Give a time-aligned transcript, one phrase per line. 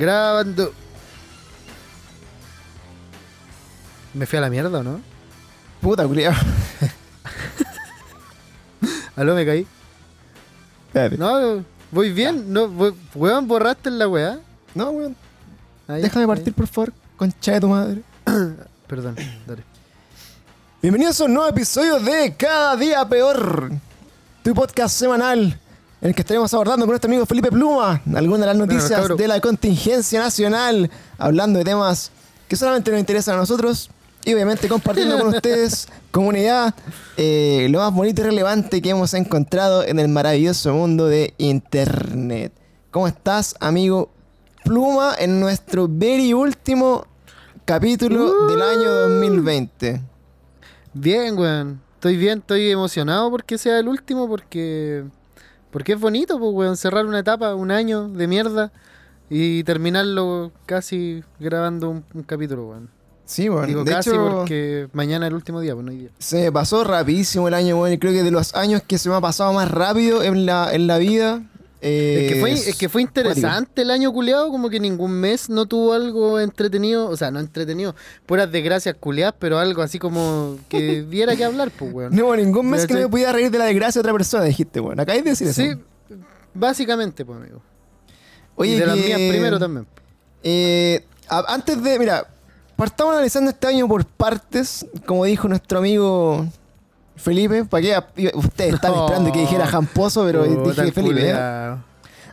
[0.00, 0.72] Grabando.
[4.14, 4.98] ¿Me fui a la mierda o no?
[5.82, 6.32] Puta, culiao.
[9.16, 9.66] Aló, me caí.
[11.18, 12.50] No, voy bien.
[12.50, 14.40] No, voy- weón, borraste en la weá.
[14.74, 15.14] No, weón.
[15.86, 16.28] Ahí, Déjame ahí.
[16.28, 16.94] partir, por favor.
[17.18, 18.00] Concha de tu madre.
[18.86, 19.62] Perdón, dale.
[20.80, 23.70] Bienvenidos a un nuevo episodio de Cada Día Peor.
[24.42, 25.60] Tu podcast semanal
[26.00, 29.28] en el que estaremos abordando con nuestro amigo Felipe Pluma algunas de las noticias de
[29.28, 32.10] la contingencia nacional, hablando de temas
[32.48, 33.90] que solamente nos interesan a nosotros
[34.24, 36.74] y obviamente compartiendo con ustedes, comunidad,
[37.16, 42.52] eh, lo más bonito y relevante que hemos encontrado en el maravilloso mundo de Internet.
[42.90, 44.10] ¿Cómo estás, amigo
[44.64, 47.06] Pluma, en nuestro very último
[47.64, 50.00] capítulo del año 2020?
[50.92, 51.80] Bien, weón.
[51.94, 55.04] Estoy bien, estoy emocionado porque sea el último, porque.
[55.70, 56.76] Porque es bonito, pues, weón.
[56.76, 58.72] Cerrar una etapa, un año de mierda
[59.28, 62.90] y terminarlo casi grabando un, un capítulo, weón.
[63.24, 65.98] Sí, bueno, Digo de casi hecho, porque mañana es el último día, pues no hay
[65.98, 66.10] día.
[66.18, 69.14] se pasó rapidísimo el año, bueno, y creo que de los años que se me
[69.14, 71.40] ha pasado más rápido en la, en la vida.
[71.82, 75.48] Eh, Es que, fue, es que fue interesante el año culeado, como que ningún mes
[75.48, 77.94] no tuvo algo entretenido, o sea, no entretenido,
[78.26, 82.14] puras desgracias culeadas, pero algo así como que diera que hablar, pues, weón.
[82.14, 84.80] No, ningún mes que no me pudiera reír de la desgracia de otra persona, dijiste,
[84.80, 85.02] bueno.
[85.02, 85.62] Acabáis de decir eso.
[85.62, 85.70] Sí,
[86.52, 87.62] básicamente, pues, amigo.
[88.56, 89.86] Oye, y de las que, mías primero también.
[90.42, 92.26] eh, antes de, mira,
[92.76, 96.46] partamos analizando este año por partes, como dijo nuestro amigo
[97.20, 97.64] Felipe.
[97.64, 97.82] ¿Para
[98.14, 98.32] qué?
[98.34, 99.04] Ustedes están No.
[99.04, 101.30] esperando que dijera Jamposo, pero dije el Felipe.
[101.30, 101.76] ¿eh?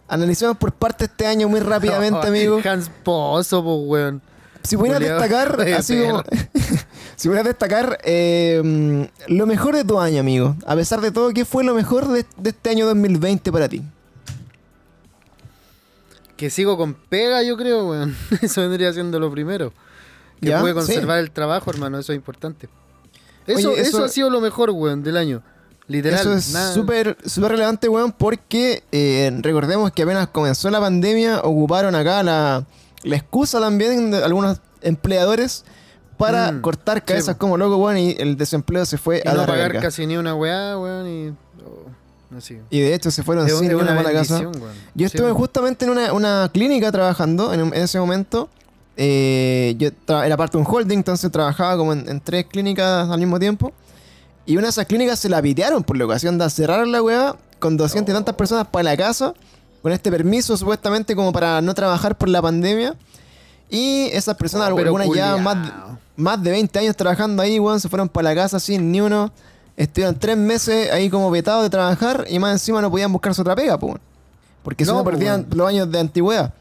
[0.08, 2.60] Analicemos por partes este año muy rápidamente, amigo.
[2.64, 4.22] Hans Pozo, pues, weón.
[4.64, 6.24] Si pudieras destacar, de así como.
[7.16, 10.56] si pudieras destacar eh, lo mejor de tu año, amigo.
[10.66, 13.84] A pesar de todo, ¿qué fue lo mejor de, de este año 2020 para ti?
[16.36, 18.16] Que sigo con pega, yo creo, weón.
[18.42, 19.74] Eso vendría siendo lo primero.
[20.40, 20.76] Que Ya, pude sí.
[20.76, 22.70] conservar el trabajo, hermano, eso es importante.
[23.48, 25.42] Eso, Oye, eso, eso- ha sido lo mejor, weón, del año.
[25.88, 26.20] Literal.
[26.20, 32.22] Eso es súper relevante, weón, porque eh, recordemos que apenas comenzó la pandemia, ocuparon acá
[32.24, 32.66] la,
[33.04, 35.64] la excusa también de algunos empleadores
[36.18, 39.42] para Mm, cortar cabezas como loco, weón, y el desempleo se fue Y a no
[39.42, 41.30] la pagar casi ni una weá, weón, y...
[41.64, 42.60] oh, así.
[42.70, 44.40] Y de hecho se fueron sin una una mala casa.
[44.40, 44.54] weón.
[44.54, 44.62] Yo
[44.96, 45.38] Sí, estuve weón.
[45.38, 48.50] justamente en una, una clínica trabajando en, en ese momento.
[49.00, 49.90] Eh, yo
[50.24, 53.72] era parte de un holding, entonces trabajaba como en, en tres clínicas al mismo tiempo.
[54.46, 57.36] Y una de esas clínicas se la pitearon por la ocasión de cerrar la weá
[57.60, 59.34] con 200 y tantas personas para la casa,
[59.82, 62.96] con este permiso supuestamente como para no trabajar por la pandemia.
[63.70, 65.72] Y esas personas, Oh, algunas ya más, de-
[66.16, 69.32] más de 20 años trabajando ahí, weón, se fueron para la casa sin ni uno.
[69.76, 73.56] Estuvieron tres meses ahí como vetados de trabajar y más encima no podían buscarse otra
[73.56, 73.96] pega, pues.
[74.64, 76.54] Porque si No, po, perdían los años de antigüedad.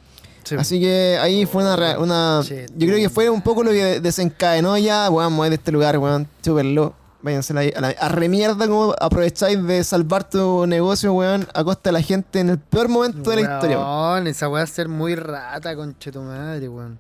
[0.47, 4.01] Sí, Así que ahí fue una, una yo creo que fue un poco lo que
[4.01, 6.95] desencadenó ya, weón, mover de este lugar, weón, chúpenlo.
[7.21, 11.65] Váyanse a la, a la a remierda como aprovecháis de salvar tu negocio, weón, a
[11.65, 13.79] costa de la gente en el peor momento de la historia.
[13.79, 14.13] weón.
[14.13, 16.99] Weón, esa weá ser muy rata, conche tu madre, weón.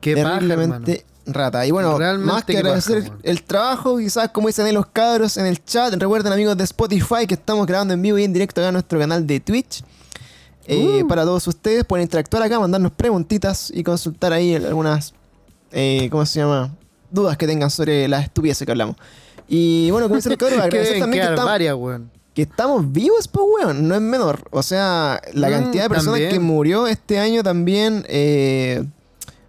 [0.00, 0.38] Qué paja.
[0.38, 1.66] Terriblemente rata.
[1.66, 5.36] Y bueno, Realmente más que paja, agradecer el trabajo, quizás como dicen ahí los cabros
[5.36, 8.62] en el chat, recuerden amigos de Spotify que estamos grabando en vivo y en directo
[8.62, 9.82] acá en nuestro canal de Twitch.
[10.68, 11.08] Eh, Uh.
[11.08, 15.14] Para todos ustedes, pueden interactuar acá, mandarnos preguntitas y consultar ahí algunas,
[15.72, 16.74] eh, ¿cómo se llama?
[17.10, 18.96] Dudas que tengan sobre las estupideces que hablamos.
[19.48, 22.10] Y bueno, como dice Que agradecer deben también que estamos, varias, weón.
[22.34, 24.46] que estamos vivos, pues, weón, no es menor.
[24.50, 26.30] O sea, la Mm, cantidad de personas también.
[26.32, 28.84] que murió este año también eh,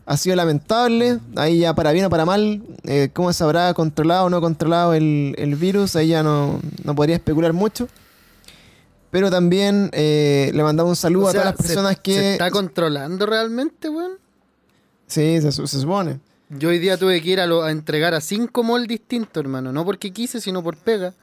[0.05, 1.19] ha sido lamentable.
[1.35, 4.93] Ahí ya para bien o para mal, eh, cómo se habrá controlado o no controlado
[4.93, 7.89] el, el virus, ahí ya no, no podría especular mucho.
[9.11, 12.31] Pero también eh, le mandamos un saludo O a todas las se- personas ¿Se que...
[12.33, 14.13] está controlando realmente, weón?
[15.07, 16.19] Sí, se, se supone.
[16.49, 19.71] Yo hoy día tuve que ir a, lo- a entregar a cinco malls distintos, hermano.
[19.71, 21.13] No porque quise, sino por pega.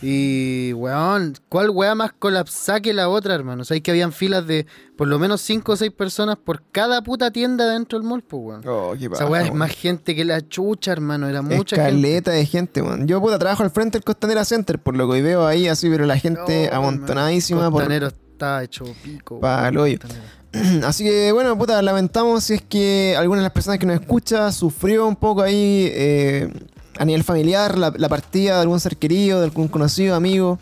[0.00, 3.62] Y, weón, ¿cuál weá más colapsada que la otra, hermano?
[3.62, 4.66] O sea, que habían filas de
[4.96, 8.42] por lo menos cinco o seis personas por cada puta tienda dentro del mall, pues,
[8.42, 8.62] weón.
[8.68, 11.28] Oh, qué weá es más gente que la chucha, hermano.
[11.28, 11.88] Era mucha gente.
[11.90, 13.06] Escaleta de gente, weón.
[13.08, 16.06] Yo puta trabajo al frente del Costanera Center, por lo que veo ahí así, pero
[16.06, 17.72] la gente Oh, amontonadísima hermano.
[17.72, 19.40] por Costanero está hecho pico.
[19.40, 19.98] Pa'l weón, hoyo.
[20.00, 20.38] Costanero.
[20.86, 24.50] Así que bueno, puta, lamentamos si es que alguna de las personas que nos escucha
[24.50, 26.50] sufrió un poco ahí eh,
[26.98, 30.58] a nivel familiar la, la partida de algún ser querido, de algún conocido, amigo.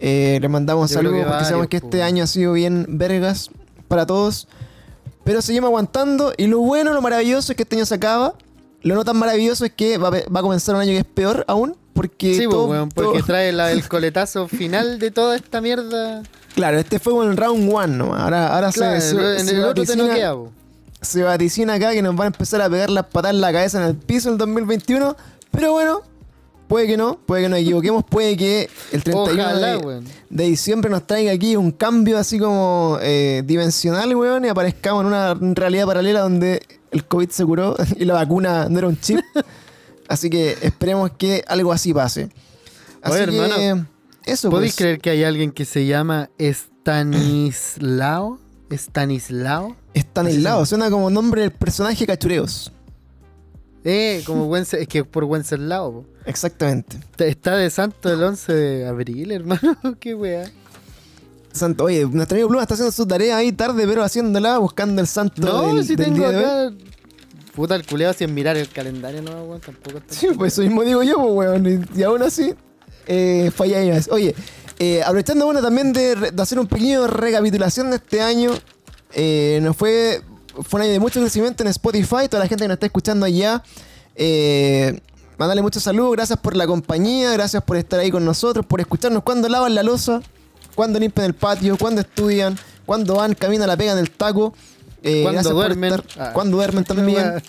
[0.00, 3.50] Eh, les mandamos Yo saludos que porque sabemos que este año ha sido bien vergas
[3.88, 4.48] para todos.
[5.24, 8.34] Pero seguimos aguantando y lo bueno, lo maravilloso es que este año se acaba.
[8.82, 11.04] Lo no tan maravilloso es que va a, va a comenzar un año que es
[11.04, 11.76] peor aún.
[11.94, 16.22] Porque Sí, todo- weón, porque todo- trae la- el coletazo final de toda esta mierda.
[16.54, 18.20] Claro, este fue el round one nomás.
[18.22, 20.34] Ahora, ahora Claro, se, se, en se el otro te noquea,
[21.00, 23.78] se vaticina acá que nos van a empezar a pegar las patas en la cabeza
[23.82, 25.16] en el piso en el 2021.
[25.50, 26.02] Pero bueno,
[26.68, 30.04] puede que no, puede que nos equivoquemos, puede que el 31 Ojalá, de, weón.
[30.28, 35.06] de diciembre nos traiga aquí un cambio así como eh, dimensional, weón, y aparezcamos en
[35.08, 39.20] una realidad paralela donde el COVID se curó y la vacuna no era un chip.
[40.08, 42.30] así que esperemos que algo así pase.
[43.02, 43.86] Así Oye, que, hermano,
[44.24, 44.78] eso ¿Podéis pues.
[44.78, 48.40] creer que hay alguien que se llama Stanislao?
[48.70, 49.76] ¿Stanislao?
[49.94, 52.72] Estanislao, suena como nombre del personaje cachureos.
[53.88, 55.92] Eh, como Wences, es que por Wenceslao.
[55.92, 56.04] po.
[56.24, 56.98] Exactamente.
[57.18, 59.78] Está de santo el 11 de abril, hermano.
[60.00, 60.50] Qué weá.
[61.52, 65.06] Santo, oye, nuestro amigo Pluma está haciendo su tarea ahí tarde, pero haciéndola, buscando el
[65.06, 66.72] santo No, del, si del tengo acá.
[67.54, 69.60] Puta, el culeado sin mirar el calendario, no, weón.
[69.60, 70.12] Tampoco está.
[70.12, 71.88] Sí, pues eso mismo digo yo, pues, weón.
[71.94, 72.54] Y, aún así,
[73.06, 74.08] eh, más.
[74.10, 74.34] Oye,
[74.80, 78.50] eh, aprovechando, bueno, también de hacer un pequeño recapitulación de este año.
[79.14, 80.22] eh, nos fue,
[80.62, 82.28] fue un año de mucho crecimiento en Spotify.
[82.28, 83.62] Toda la gente que nos está escuchando allá.
[84.14, 85.00] Eh,
[85.38, 86.12] mandarle muchos saludos.
[86.12, 87.32] Gracias por la compañía.
[87.32, 88.64] Gracias por estar ahí con nosotros.
[88.66, 90.20] Por escucharnos cuando lavan la losa.
[90.74, 91.76] Cuando limpian el patio.
[91.78, 92.58] Cuando estudian.
[92.84, 94.54] Cuando van, camino a la pega en el taco.
[95.02, 95.92] Eh, Cuando duermen.
[95.94, 96.30] estar- Ah.
[96.32, 97.34] cuando duermen también.
[97.34, 97.42] No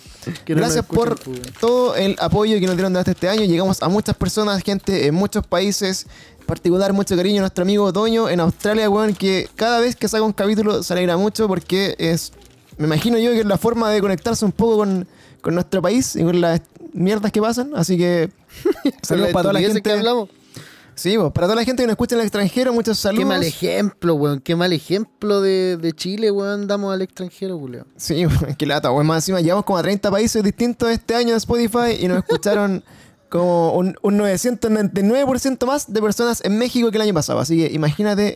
[0.45, 3.45] Gracias por pues, todo el apoyo que nos dieron durante este año.
[3.45, 6.05] Llegamos a muchas personas, gente en muchos países.
[6.39, 10.07] En particular, mucho cariño a nuestro amigo Otoño en Australia, weón, que cada vez que
[10.07, 12.31] saca un capítulo se alegra mucho porque es,
[12.77, 15.07] me imagino yo que es la forma de conectarse un poco con,
[15.41, 16.61] con nuestro país y con las
[16.93, 17.71] mierdas que pasan.
[17.75, 18.29] Así que
[19.01, 19.81] saludos para toda la gente.
[19.81, 20.29] que hablamos.
[20.95, 23.23] Sí, pues, para toda la gente que nos escucha en el extranjero, muchos saludos.
[23.23, 24.39] Qué mal ejemplo, weón.
[24.39, 26.67] Qué mal ejemplo de, de Chile, weón.
[26.67, 27.85] Damos al extranjero, culeo.
[27.97, 28.25] Sí,
[28.57, 29.05] qué lata, weón.
[29.05, 32.83] Más encima, llegamos como a 30 países distintos este año en Spotify y nos escucharon
[33.29, 37.39] como un, un 999% más de personas en México que el año pasado.
[37.39, 38.35] Así que imagínate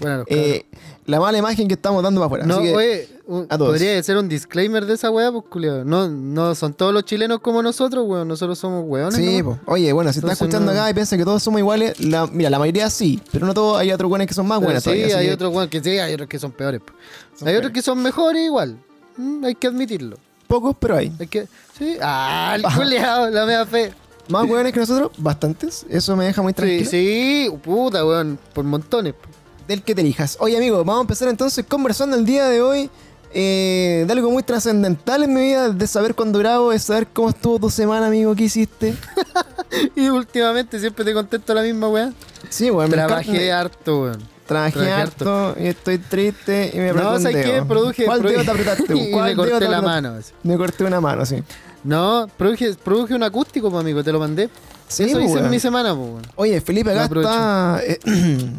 [0.00, 0.64] Bueno, eh,
[1.06, 2.46] la mala imagen que estamos dando para afuera.
[2.46, 3.70] No, Así que, oye, un- a todos.
[3.72, 5.84] podría ser un disclaimer de esa weá, pues, culiao.
[5.84, 8.28] No, no son todos los chilenos como nosotros, weón.
[8.28, 9.14] Nosotros somos weones.
[9.16, 9.58] sí, ¿no?
[9.66, 12.26] oye, bueno, si estás Entonces, escuchando no- acá y piensas que todos somos iguales, la,
[12.26, 14.90] mira, la mayoría sí, pero no todos, hay otros buenos que son más buenos sí,
[14.90, 15.16] todavía.
[15.18, 16.80] hay que otros weón que sí, hay otros que son peores.
[16.84, 16.92] pues.
[17.38, 17.58] Son hay peores.
[17.58, 18.76] otros que son mejores igual.
[19.16, 20.16] Mm, hay que admitirlo.
[20.46, 21.12] Pocos, pero hay.
[21.18, 21.46] Hay que.
[21.76, 21.96] Sí.
[22.00, 23.92] Ah, el culiao, la mea fe.
[24.28, 25.86] Más buenos que nosotros, bastantes.
[25.88, 26.90] Eso me deja muy Sí, tranquilo.
[26.90, 28.38] sí, puta, weón.
[28.54, 29.14] Por montones.
[29.68, 29.78] Pues.
[29.78, 30.36] del que te elijas.
[30.40, 32.90] Oye, amigo, vamos a empezar entonces conversando el día de hoy
[33.32, 37.28] eh, de algo muy trascendental en mi vida, de saber cuándo grabo, de saber cómo
[37.28, 38.94] estuvo tu semana, amigo, qué hiciste.
[39.94, 42.12] Y últimamente siempre te contesto la misma weá.
[42.48, 44.22] Sí, me Trabajé harto, weón.
[44.46, 47.62] Trabajé harto y estoy triste y me apretó No, ¿sabes qué?
[47.68, 48.06] Produje.
[48.06, 48.96] ¿Cuál produ- dedo te apretaste?
[48.96, 50.14] y ¿Cuál me corté te la mano.
[50.14, 50.32] así.
[50.42, 51.42] Me corté una mano, sí.
[51.84, 54.48] No, produje, produje un acústico, pues, amigo, te lo mandé.
[54.88, 55.50] Sí, Eso pues, hice en weón.
[55.50, 56.22] mi semana, pues, weón.
[56.36, 57.80] Oye, Felipe acá está...
[57.84, 57.98] eh,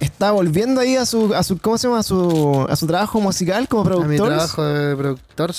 [0.00, 1.58] está volviendo ahí a su, a su...
[1.58, 2.00] ¿Cómo se llama?
[2.00, 4.28] A su, a su trabajo musical como A mi productor.
[4.28, 5.52] trabajo de productor.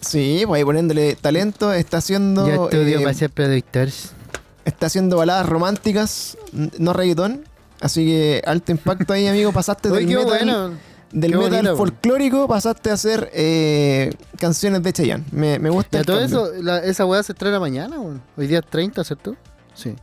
[0.00, 1.72] Sí, pues ahí poniéndole talento.
[1.72, 2.46] Está haciendo...
[2.46, 3.88] Yo estudio eh, para ser productor.
[4.64, 7.44] Está haciendo baladas románticas, no reggaetón.
[7.80, 9.52] Así que alto impacto ahí, amigo.
[9.52, 10.70] Pasaste del metal, bueno.
[11.12, 15.24] del qué metal bonito, folclórico, pasaste a hacer eh, canciones de Chayanne.
[15.32, 16.46] Me, me gusta el todo cambio.
[16.46, 18.22] eso, la- esa weá se estrena mañana, weón.
[18.36, 19.36] Hoy día es 30, ¿cierto?
[19.74, 19.94] Sí.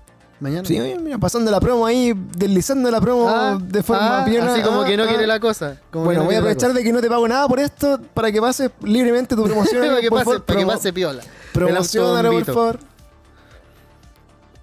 [0.41, 0.67] Mañana.
[0.67, 4.51] Sí, oye, mira, pasando la promo ahí, deslizando la promo Ah, de forma ah, piola.
[4.53, 5.07] Así como Ah, que no ah.
[5.07, 5.77] quiere la cosa.
[5.91, 8.31] como Bueno, no voy a aprovechar de que no te pago nada por esto para
[8.31, 9.85] que pases libremente tu promoción.
[9.87, 11.21] para que pase, para que pase piola.
[11.53, 12.79] Promocionalo, por favor.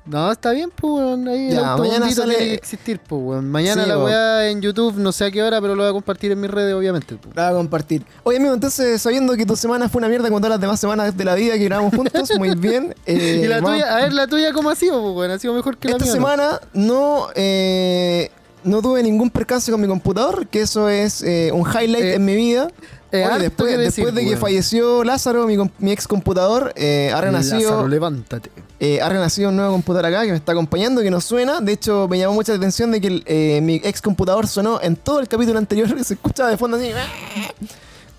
[0.08, 1.04] No, está bien, pues.
[1.28, 3.50] Ahí el Ya, mañana autobombito sale- tiene que existir, pues, weón.
[3.50, 5.92] Mañana Sí, la weá en YouTube, no sé a qué hora, pero lo voy a
[5.92, 7.16] compartir en mis redes, obviamente.
[7.16, 7.36] pues.
[7.36, 8.04] La voy a compartir.
[8.22, 11.16] Oye, amigo, entonces, sabiendo que tu semana fue una mierda como todas las demás semanas
[11.16, 12.94] de la vida que grabamos juntos, muy bien.
[13.06, 15.30] eh, y la vamos- tuya, a ver, la tuya, ¿cómo ha sido, pues, weón?
[15.32, 18.30] Ha sido mejor que la Esta semana no, eh,
[18.64, 22.34] no tuve ningún percance con mi computador, que eso es eh, un highlight en mi
[22.34, 22.68] vida.
[23.12, 27.10] Eh, Oye, después, que decir, después de que falleció Lázaro, mi, mi ex computador, eh,
[27.14, 27.70] ha renacido.
[27.70, 28.50] Lázaro, levántate.
[28.80, 31.60] Eh, ha renacido un nuevo computador acá que me está acompañando, que no suena.
[31.60, 34.80] De hecho, me llamó mucha la atención de que el, eh, mi ex computador sonó
[34.80, 35.88] en todo el capítulo anterior.
[36.04, 36.92] Se escuchaba de fondo así.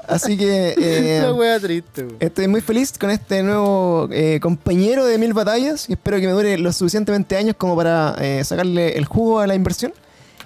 [0.10, 5.34] Así que eh, wea triste, estoy muy feliz con este nuevo eh, compañero de mil
[5.34, 9.39] batallas y espero que me dure lo suficientemente años como para eh, sacarle el jugo
[9.39, 9.93] a la inversión.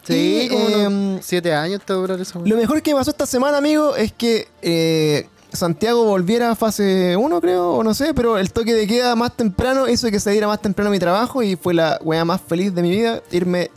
[0.04, 2.42] Sí, Y, eh, unos siete años te durar eso.
[2.46, 7.16] Lo mejor que me pasó esta semana, amigo, es que eh, Santiago volviera a fase
[7.16, 10.32] 1, creo, o no sé, pero el toque de queda más temprano hizo que se
[10.32, 13.70] diera más temprano mi trabajo y fue la weá más feliz de mi vida irme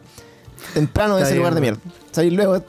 [0.74, 1.80] temprano de ese bien, lugar de mierda.
[2.12, 2.66] Salir luego de,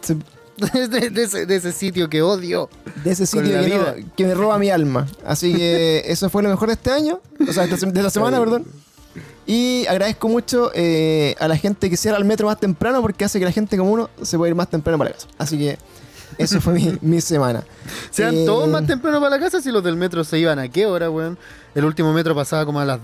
[0.87, 2.69] de, de ese, de ese sitio que odio.
[3.03, 5.07] de ese sitio la que, no- que me roba mi alma.
[5.25, 8.65] Así que eso fue lo mejor de este año, o sea, de esta semana, perdón.
[9.49, 13.39] Y agradezco mucho eh, a la gente que cierra el metro más temprano porque hace
[13.39, 15.27] que la gente como uno se pueda ir más temprano para casa.
[15.37, 15.77] Así que
[16.37, 17.63] Eso fue mi, mi semana.
[18.11, 20.67] Sean Eh, todos más temprano para la casa si los del metro se iban a
[20.67, 21.37] qué hora, weón.
[21.73, 22.99] El último metro pasaba como a las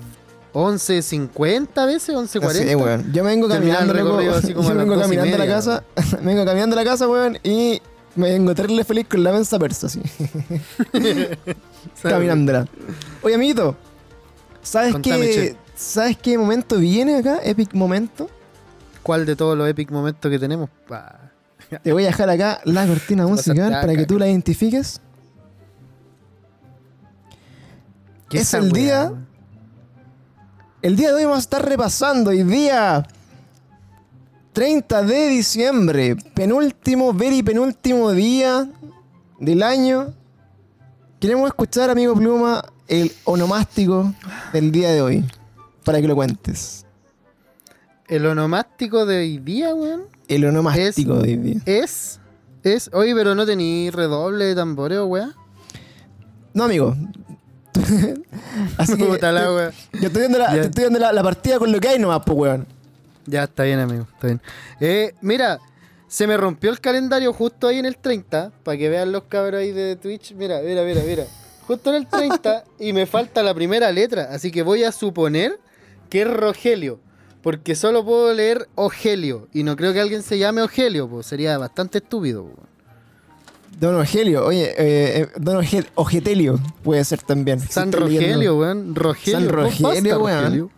[0.53, 2.51] 11.50 a veces, 11.40.
[2.51, 3.13] Sí, weón.
[3.13, 4.17] Yo me vengo caminando, loco.
[4.35, 5.83] así como Yo a vengo caminando a la casa.
[6.21, 7.81] me vengo caminando a la casa, weón, y
[8.15, 10.01] me vengo terrible feliz con la mensa persa, así.
[12.01, 12.67] caminándola.
[13.21, 13.75] Oye, amiguito,
[14.61, 15.33] ¿sabes Contame, qué?
[15.33, 15.62] che.
[15.75, 17.39] ¿Sabes qué momento viene acá?
[17.43, 18.29] Epic momento.
[19.01, 20.69] ¿Cuál de todos los epic momentos que tenemos?
[20.87, 21.31] Pa.
[21.81, 25.01] Te voy a dejar acá la cortina musical para que tú la identifiques.
[28.29, 29.13] ¿Qué Es el weá, día-?
[30.81, 33.05] El día de hoy vamos a estar repasando hoy día
[34.53, 38.69] 30 de diciembre, penúltimo, very penúltimo día
[39.39, 40.13] del año.
[41.19, 44.13] Queremos escuchar, amigo Pluma, el onomástico
[44.51, 45.25] del día de hoy,
[45.83, 46.85] para que lo cuentes.
[48.07, 51.61] El onomástico de hoy día, weón, El onomástico de hoy día.
[51.65, 52.19] es.
[52.63, 52.89] Es.
[52.93, 55.33] Oye, pero no tení redoble de tamboreo, weón.
[56.53, 56.95] No, amigo.
[58.77, 59.71] Así que la wea.
[59.93, 62.21] yo estoy viendo, la, te estoy viendo la, la partida con lo que hay nomás,
[62.25, 62.67] pues, weón.
[63.25, 64.41] Ya, está bien, amigo, está bien.
[64.79, 65.59] Eh, mira,
[66.07, 69.61] se me rompió el calendario justo ahí en el 30, para que vean los cabros
[69.61, 70.33] ahí de Twitch.
[70.35, 71.25] Mira, mira, mira, mira.
[71.65, 75.59] Justo en el 30 y me falta la primera letra, así que voy a suponer
[76.21, 76.99] es Rogelio,
[77.41, 81.57] porque solo puedo leer Ogelio y no creo que alguien se llame Ogelio, pues sería
[81.57, 82.43] bastante estúpido.
[82.45, 82.63] po.
[83.79, 85.57] Don Ogelio, oye, eh, eh, Don
[85.95, 87.59] Ogetelio puede ser también.
[87.59, 87.91] San.
[87.91, 88.93] Rogelio, weón.
[88.95, 89.39] Rogelio.
[89.39, 90.71] San ¿cómo Rogelio, weón.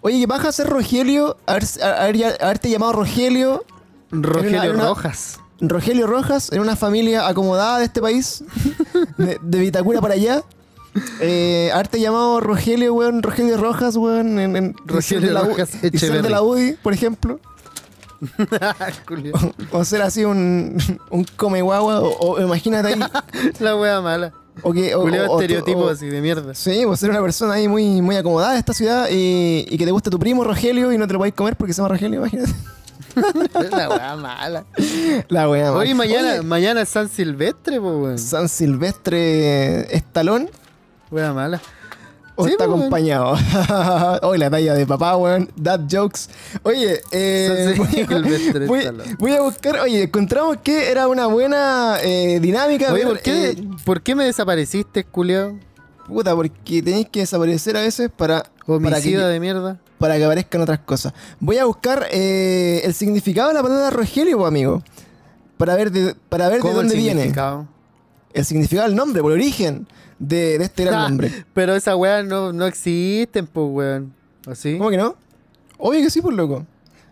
[0.00, 1.36] Oye, ¿qué baja a ser Rogelio?
[1.46, 3.64] Haber, haber ya- haberte llamado Rogelio,
[4.10, 5.40] Rogelio una- Rojas.
[5.60, 8.44] Rogelio Rojas, en una familia acomodada de este país,
[9.18, 10.42] de, de Vitacura para allá.
[11.20, 15.98] Eh, haberte llamado Rogelio, weón, Rogelio Rojas, weón, en, en Rogelio de la Rojas y
[15.98, 17.40] ser de la UDI, por ejemplo.
[19.06, 19.32] Culio.
[19.72, 20.76] O ser así un,
[21.10, 23.00] un come guagua, o, o imagínate ahí.
[23.60, 24.32] La wea mala.
[24.62, 26.52] O que, o, o- o- estereotipo o- así de mierda.
[26.54, 29.84] Sí, pues ser una persona ahí muy, muy acomodada de esta ciudad y, y que
[29.84, 32.18] te guste tu primo Rogelio y no te lo podéis comer porque se llama Rogelio,
[32.18, 32.52] imagínate.
[33.70, 34.64] La wea mala.
[35.28, 35.96] La wea, Hoy man.
[35.98, 38.18] mañana, Oye, mañana es San Silvestre, pues weón.
[38.18, 40.50] San Silvestre Estalón
[41.10, 41.60] Wea mala.
[42.36, 43.34] o Sí, está pues, acompañado.
[44.22, 45.50] Hoy la talla de papá, weón.
[45.56, 46.28] Dad jokes.
[46.62, 49.16] Oye, eh, voy, a, Silvestre voy- Stallone.
[49.18, 49.80] voy a buscar.
[49.80, 52.92] Oye, encontramos que era una buena eh, dinámica.
[52.92, 55.58] Oye, ver, ¿por qué, eh, ¿por qué me desapareciste, culiao?
[56.06, 59.78] puta, porque tenéis que desaparecer a veces para, para que, Homicida de mierda.
[59.98, 61.12] para que aparezcan otras cosas.
[61.38, 64.82] Voy a buscar eh, el significado de la palabra Rogelio, amigo.
[65.58, 67.32] Para ver de, para ver de ¿Cómo el dónde viene.
[68.32, 69.86] El significado del nombre, por el origen
[70.18, 71.44] de, de este gran Ah, nombre.
[71.54, 74.14] Pero esas weas no, no existen, pues weón.
[74.46, 74.76] ¿Así?
[74.78, 75.16] ¿Cómo que no?
[75.78, 76.66] Obvio que sí, por loco.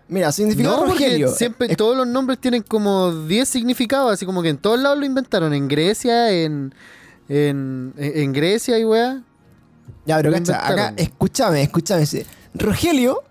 [0.09, 1.29] Mira, significado No, Rogelio.
[1.33, 4.99] siempre Es- todos los nombres tienen como 10 significados, así como que en todos lados
[4.99, 6.73] lo inventaron, en Grecia, en
[7.29, 9.21] en, en, Grecia y weá.
[10.05, 12.05] Ya, pero cacha, acá, escúchame, escúchame.
[12.55, 13.23] Rogelio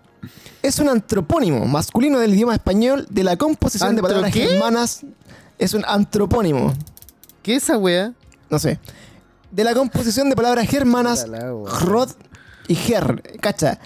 [0.62, 4.48] es un antropónimo masculino del idioma español de la composición de ¿Antro palabras qué?
[4.48, 5.00] germanas.
[5.58, 6.74] Es un antropónimo,
[7.46, 8.12] ¿Qué es esa weá?
[8.50, 8.80] no sé.
[9.52, 11.40] De la composición de palabras germanas wea.
[11.80, 12.10] Rod
[12.66, 13.22] y Ger.
[13.40, 13.78] Cacha.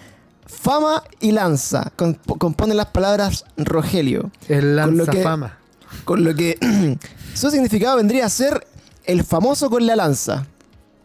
[0.47, 4.31] Fama y lanza comp- componen las palabras Rogelio.
[4.49, 5.59] El Con lo que- lanzafama.
[6.07, 6.59] Con lo que
[7.35, 8.67] su significado vendría a ser
[9.05, 10.47] el famoso con la lanza.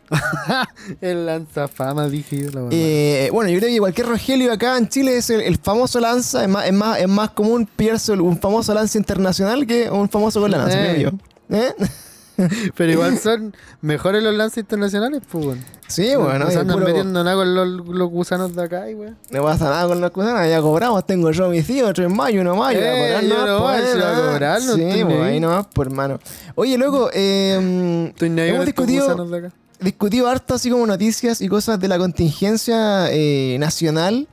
[1.02, 2.52] El lanzafama, dije yo.
[2.52, 2.68] La.
[2.72, 6.44] Eh, bueno, yo creo que cualquier Rogelio acá en Chile es el, el famoso lanza.
[6.44, 10.40] Es más, es, más, es más común pillarse un famoso lanza internacional que un famoso
[10.40, 10.94] con la lanza, Eh.
[10.94, 11.18] creo yo.
[11.58, 11.74] ¿Eh?
[12.76, 15.66] Pero igual son mejores los lanzas internacionales, pues weón.
[15.88, 18.96] Sí, No- bueno, no se andan metiendo nada con los, los gusanos de acá, y
[18.96, 19.18] weón.
[19.32, 22.42] no pasa nada con las cosas, ya cobramos, tengo yo mis tíos, otro en mayo,
[22.42, 25.04] uno mayo, Eh, a cobrar yo nomás, no, pues, si va a cobrar, no Sí,
[25.06, 25.40] pues, ahí.
[25.40, 26.20] nomás, por hermano.
[26.56, 31.98] Oye, loco, eh, hemos discutido, gusanos discutido harto así como noticias y cosas de la
[31.98, 34.28] contingencia eh, nacional.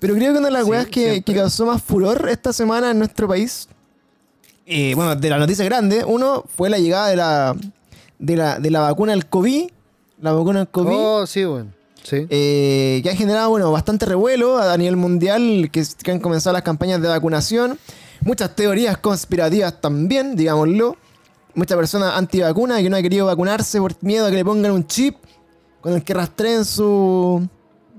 [0.00, 2.98] Pero creo que una de las Sí, weas que causó más furor esta semana en
[2.98, 3.68] nuestro país,
[4.66, 7.56] eh, bueno, de la noticia grande, uno fue la llegada de la,
[8.18, 9.68] de la, de la vacuna del COVID,
[10.20, 11.74] la vacuna del COVID, Oh, sí, weón.
[12.02, 12.26] Sí.
[12.28, 16.62] eh, que ha generado bueno, bastante revuelo a, nivel mundial, que, que han comenzado las
[16.62, 17.78] campañas de vacunación,
[18.20, 20.96] muchas teorías conspirativas también, digámoslo,
[21.54, 24.86] muchas personas antivacunas que no han querido vacunarse por miedo a que le pongan un
[24.86, 25.16] chip
[25.80, 27.46] con el que rastreen su,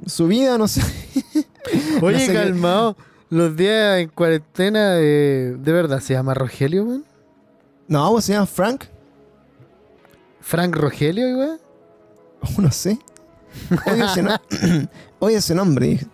[0.06, 0.82] su vida, no sé.
[2.02, 2.96] Oye, no sé qué- calmado.
[3.30, 7.06] Los días en cuarentena, de, ¿de verdad se llama Rogelio, weón?
[7.88, 8.86] No, ¿cómo se llama Frank?
[10.42, 11.60] ¿Frank Rogelio, weón?
[12.42, 13.00] Oh, no sé.
[13.92, 14.36] Oye ese, no-
[15.20, 15.88] Oye ese nombre.
[15.88, 16.08] dije.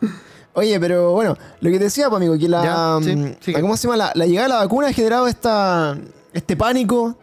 [0.53, 3.61] Oye, pero bueno, lo que te decía, pues, amigo, que la, Ya, sí, mm, la-
[3.61, 3.97] ¿cómo se llama?
[3.97, 5.97] La, la llegada de la vacuna ha generado esta,
[6.33, 7.17] este pánico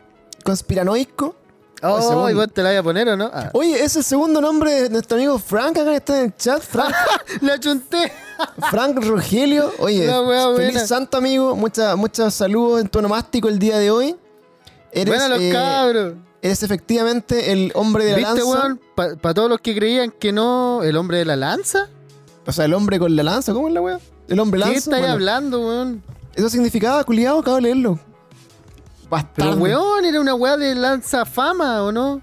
[0.45, 1.35] conspiranoico.
[1.83, 2.31] Oh, segundo.
[2.31, 3.31] ¿y vos te la voy a poner o no?
[3.33, 3.51] Ah.
[3.53, 6.61] Oye, es el segundo nombre de nuestro amigo Frank acá está en el chat.
[6.63, 6.93] Frank,
[7.41, 8.13] la chunté.
[8.71, 9.73] Frank Rogelio.
[9.79, 10.87] Oye, wea feliz buena.
[10.87, 11.55] santo, amigo.
[11.57, 14.17] Muchas muchos saludos en tu onomástico el día de hoy.
[14.93, 16.15] Eres, Buena los eh, cabros.
[16.43, 18.51] eres efectivamente el hombre de la ¿Viste, lanza.
[18.67, 18.81] weón?
[19.21, 21.89] Para todos los que creían que no, el hombre de la lanza.
[22.47, 23.53] O sea, el hombre con la lanza.
[23.53, 24.01] ¿Cómo es la wea?
[24.29, 24.79] El hombre ¿Qué lanza.
[24.79, 26.03] estáis Bueno, hablando, weón?
[26.35, 27.99] Eso significaba, culiado, acabo de leerlo.
[29.09, 29.57] Pero, Bastardo.
[29.57, 32.21] weón, era una weá de lanza fama, ¿o no?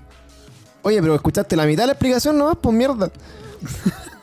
[0.83, 3.09] Oye, pero escuchaste la mitad de la explicación nomás, pues mierda.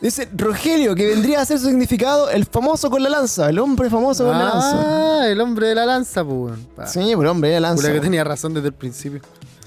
[0.00, 3.88] Dice Rogelio, que vendría a ser su significado el famoso con la lanza, el hombre
[3.88, 5.21] famoso con la lanza.
[5.23, 6.66] Ah, el hombre de la lanza, pues, weón.
[6.87, 7.83] Sí, pues el hombre de la lanza.
[7.83, 9.21] Pura que tenía razón desde el principio.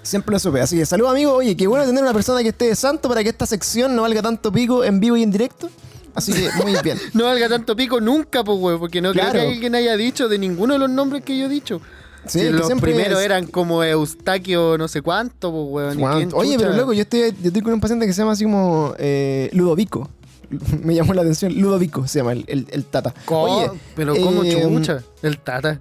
[0.04, 0.62] Siempre lo supe.
[0.62, 1.34] Así que saludos amigos.
[1.38, 4.04] Oye, qué bueno tener una persona que esté de santo para que esta sección no
[4.04, 5.70] valga tanto pico en vivo y en directo.
[6.14, 7.00] Así que muy bien.
[7.14, 9.32] No valga tanto pico nunca, pues, weón, porque no Claro.
[9.32, 11.82] creo que alguien haya dicho de ninguno de los nombres que yo he dicho.
[12.28, 16.30] Sí, Si los primeros es- eran como Eustaquio no sé cuánto, pues, weón.
[16.34, 18.94] Oye, pero loco, yo estoy, yo estoy con un paciente que se llama así como
[18.98, 20.10] eh, Ludovico.
[20.84, 21.54] Me llamó la atención.
[21.60, 23.14] Ludovico se llama el, el- el tata.
[23.26, 23.44] ¿Cómo?
[23.58, 25.02] Oye, pero ¿cómo eh, chucha?
[25.22, 25.80] El tata.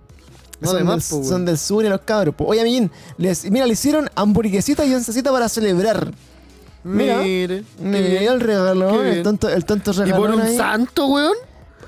[0.61, 2.35] No, son, además, del, son del sur y los cabros.
[2.35, 2.45] po.
[2.47, 6.13] Oye, amiguín, les, mira, le hicieron hamburguesita y oncecita para celebrar.
[6.85, 7.65] Mira, Mire.
[7.81, 10.57] Me dio el regalo, el tonto, el tonto Y por un ahí.
[10.57, 11.35] santo, weón.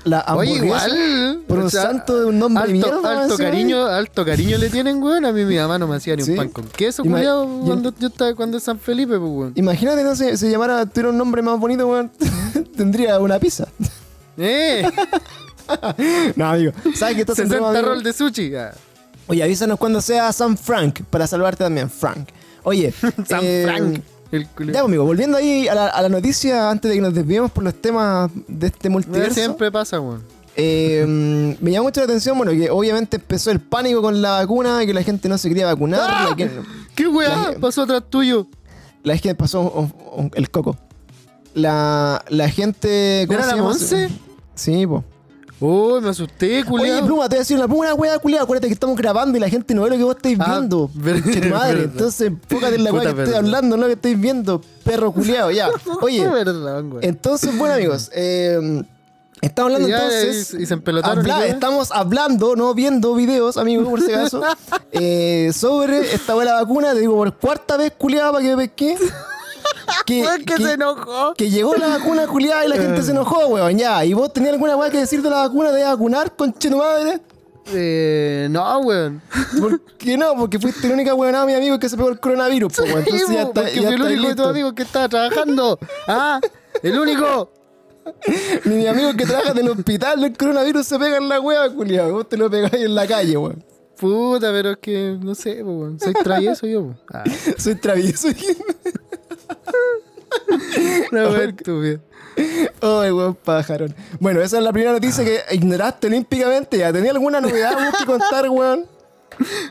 [0.07, 1.41] La Oye, igual.
[1.47, 3.23] Por un o sea, santo de un nombre alto, mierda.
[3.23, 5.25] Alto cariño, alto cariño le tienen, weón.
[5.25, 7.93] A mí mi mamá no me hacía ni un pan con queso, Ima- culiado, cuando
[7.99, 9.53] yo estaba cuando es San Felipe, pues, weón.
[9.55, 12.11] Imagínate, no se, se llamara, tuviera un nombre más bonito, weón.
[12.77, 13.67] Tendría una pizza.
[14.37, 14.87] ¡Eh!
[16.37, 16.71] No, amigo.
[16.95, 18.55] ¿Sabes qué está 60 roll de sushi.
[18.55, 18.71] Ah,
[19.27, 22.29] Oye, avísanos cuando sea San Frank para salvarte también, Frank.
[22.63, 22.93] Oye,
[23.27, 23.99] San eh, Frank.
[24.31, 24.85] El Ya, culiao.
[24.85, 27.73] amigo, volviendo ahí a la, a la noticia antes de que nos desviemos por los
[27.75, 29.33] temas de este multiverso.
[29.35, 30.21] Siempre pasa, weón.
[30.55, 31.05] eh,
[31.61, 34.93] me llamó mucho la atención, bueno, que obviamente empezó el pánico con la vacuna, que
[34.93, 36.33] la gente no se quería vacunar, ¡Ah!
[36.35, 36.49] que-
[36.95, 38.47] ¿Qué weá La- pasó atrás tuyo?
[39.03, 39.89] la gente pasó
[40.33, 40.75] el coco.
[41.53, 43.23] La, la gente.
[43.27, 43.69] ¿cómo ¿Era se la llama?
[43.69, 44.09] Monse?
[44.55, 45.03] Sí, po.
[45.59, 47.05] Uy, me asusté, Oye, culiao.
[47.05, 48.43] Pluma, te voy a decir una pluma, weá, culiao.
[48.43, 50.89] Acuérdate que estamos grabando y la gente no ve lo que vos estáis Ah, viendo.
[50.93, 51.91] ver- Che, madre, verdad.
[51.93, 53.37] entonces enfócate en la weá que estoy verdad.
[53.39, 55.69] hablando, no lo que estáis viendo, perro culiao, ya.
[56.01, 56.27] Oye,
[57.01, 58.83] entonces, bueno, amigos, eh,
[59.41, 60.53] estamos hablando Ya, entonces.
[60.53, 64.41] y- y se empelotaron habla- estamos hablando, no viendo videos, amigos, por si acaso,
[64.91, 68.95] eh, sobre esta buena vacuna, te digo por cuarta vez, culiao, para que pesqué.
[70.05, 71.33] Que, Weón, que que- se enojó.
[71.33, 74.03] que llegó la vacuna culiada y la gente se enojó, weón, ya.
[74.05, 75.71] ¿Y vos tenías alguna weá que decir de la vacuna?
[75.71, 77.19] ¿Te ibas a vacunar, conche tu madre?
[77.73, 79.21] Eh, no, weón.
[79.59, 80.35] ¿Por qué no?
[80.37, 82.99] Porque fuiste la única weonada, mi amigo, que se pegó el coronavirus, po, weón.
[82.99, 85.77] Entonces ya está, porque ya fui el único de tus amigos que estaba trabajando.
[86.07, 86.39] Ah,
[86.81, 87.51] el único.
[88.63, 91.69] Ni mi amigo que trabaja en el hospital del coronavirus se pega en la wea,
[91.69, 92.13] culiado.
[92.13, 93.61] Vos te lo pegáis en la calle, weón.
[93.99, 95.99] Puta, pero es que no sé, weón.
[95.99, 96.83] Soy travieso yo.
[96.83, 96.95] po.
[97.13, 97.23] Ah,
[97.57, 98.29] Soy travieso.
[101.11, 101.99] no, weón, estúpido.
[102.81, 103.95] Ay, weón, pajarón.
[104.19, 106.77] Bueno, esa es la primera noticia que ignoraste olímpicamente.
[106.77, 108.85] ¿Ya tenía alguna novedad vos que contar, weón?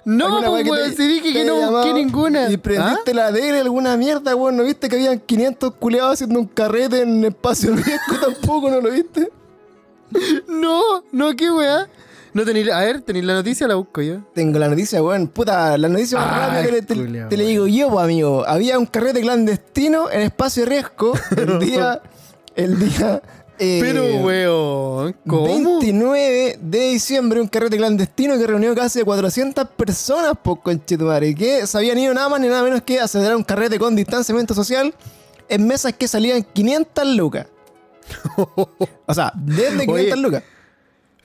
[0.04, 2.50] No, ¿Alguna po, weá que weón, te- si dije que no busqué ninguna.
[2.50, 3.14] Y prendiste ¿Ah?
[3.14, 4.56] la tele, alguna mierda, weón.
[4.56, 8.70] ¿No viste que habían 500 culeados haciendo un carrete en espacio riesgo tampoco?
[8.70, 9.30] ¿No lo viste?
[10.48, 11.88] No, no, qué weá.
[12.36, 14.16] No tenéis, a ver, tenéis la noticia, la busco yo.
[14.34, 15.26] Tengo la noticia, weón.
[15.28, 18.44] Puta, la noticia más Ay, rápida que te, culiao, te le digo yo, pues, amigo.
[18.46, 22.02] Había un carrete clandestino en espacio riesgo el día.
[22.54, 23.22] El día.
[23.58, 25.46] eh, Pero, weón, ¿cómo?
[25.46, 31.78] 29 de diciembre, un carrete clandestino que reunió casi 400 personas, pues, conchetumare, que se
[31.78, 34.94] habían ido nada más ni nada menos que a celebrar un carrete con distanciamiento social
[35.48, 37.46] en mesas que salían 500 lucas.
[39.06, 40.16] o sea, desde 500 Oye.
[40.16, 40.42] lucas.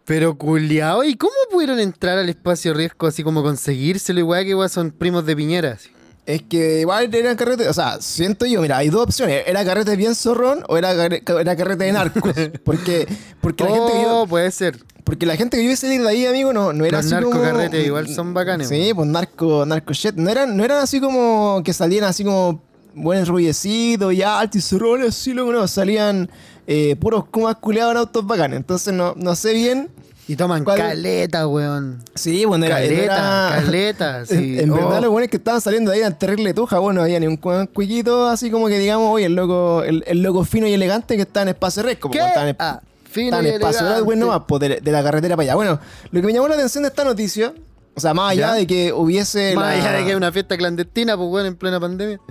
[0.06, 4.70] Pero culiao, ¿y cómo pudieron entrar al espacio riesgo así como conseguírselo igual que weón
[4.70, 5.72] son primos de Piñera?
[5.74, 5.90] así?
[6.26, 9.96] Es que igual eran carretes, o sea, siento yo, mira, hay dos opciones, era carrete
[9.96, 12.22] bien zorrón o era, era carrete de narcos,
[12.64, 13.08] porque,
[13.42, 14.78] porque, la gente que yo, Oh, puede ser.
[15.04, 17.36] porque la gente que yo salir de ahí, amigo, no, no era Los así como...
[17.38, 21.62] narcocarretes igual son bacanes, Sí, pues narco, narco shit, no eran, no eran así como
[21.66, 26.30] que salían así como buen ruidecitos, ya altos y zorrones, así, loco, no, salían
[26.68, 29.90] eh, puros kumas culeados en autos bacanes, entonces no, no sé bien...
[30.28, 31.98] Y toman ¿Cuál- caleta, weón.
[32.16, 32.76] Sí, bueno, era...
[32.76, 34.60] Caleta, era- caleta, sí.
[34.60, 34.76] En, en Oh.
[34.76, 37.28] verdad, los buenos que estaban saliendo de ahí eran terrible tuja, bueno, no había ni
[37.28, 40.74] un cu- cuiquito así como que digamos, oye, el loco, el, el loco fino y
[40.74, 42.80] elegante que está en espacio red, como estaba en, Ah,
[43.12, 45.56] fino y espacio bueno, nomás, pues, de, de la carretera para allá.
[45.56, 45.80] Bueno,
[46.12, 47.54] lo que me llamó la atención de esta noticia,
[47.96, 48.54] o sea, más allá ¿Ya?
[48.54, 51.56] de que hubiese Más la- allá de que es una fiesta clandestina, pues weón, en
[51.58, 52.22] plena pandemia.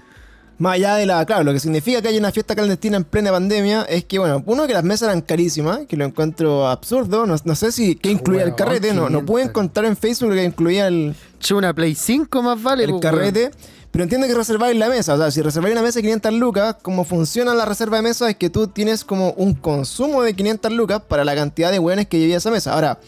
[0.61, 3.31] Más allá de la, claro, lo que significa que haya una fiesta clandestina en plena
[3.31, 7.35] pandemia es que, bueno, uno que las mesas eran carísimas, que lo encuentro absurdo, no,
[7.43, 9.49] no sé si qué incluía el carrete, no, no pude 500.
[9.49, 13.01] encontrar en Facebook lo que incluía el, Che, una Play 5 más vale, el pues,
[13.01, 13.53] carrete,
[13.91, 16.77] pero entiende que reserváis la mesa, o sea, si reserváis una mesa de 500 lucas,
[16.83, 20.73] como funciona la reserva de mesa es que tú tienes como un consumo de 500
[20.73, 22.75] lucas para la cantidad de hueones que llevía esa mesa.
[22.75, 23.01] Ahora,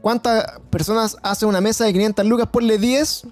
[0.00, 2.46] ¿cuántas personas hace una mesa de 500 lucas?
[2.46, 3.26] Ponle 10.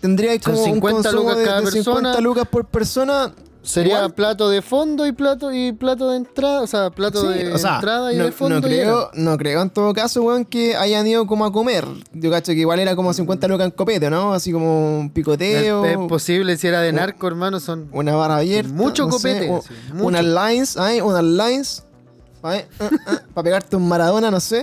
[0.00, 2.20] Tendría Son como 50 un consumo lucas de, cada de 50 persona.
[2.20, 3.32] lucas por persona.
[3.62, 4.14] Sería Igual.
[4.14, 7.58] plato de fondo y plato y plato de entrada, o sea, plato Sí, de o
[7.58, 8.60] sea, entrada y no, de fondo.
[8.60, 11.84] no y creo, no creo en todo caso, weón, que hayan ido como a comer.
[12.12, 14.32] Yo cacho que igual era como 50 lucas en copete, ¿no?
[14.32, 15.84] Así como un picoteo.
[15.84, 18.72] Es, es posible si era de narco, hermano, son Una barra abierta.
[18.72, 20.04] Mucho no copete, o- sí, mucho.
[20.06, 21.00] unas lines, ¿ay?
[21.00, 21.82] Unas lines.
[23.34, 24.62] Para pegarte un Maradona, no sé.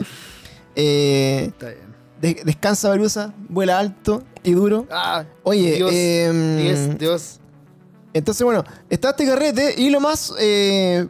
[0.78, 1.93] Eh, Está bien.
[2.24, 3.34] De- descansa, Barusa.
[3.50, 4.88] Vuela alto y duro.
[4.90, 7.40] Ah, Oye, Dios, em, Dios, Dios.
[8.14, 11.08] entonces, bueno, está este carrete y lo más, eh,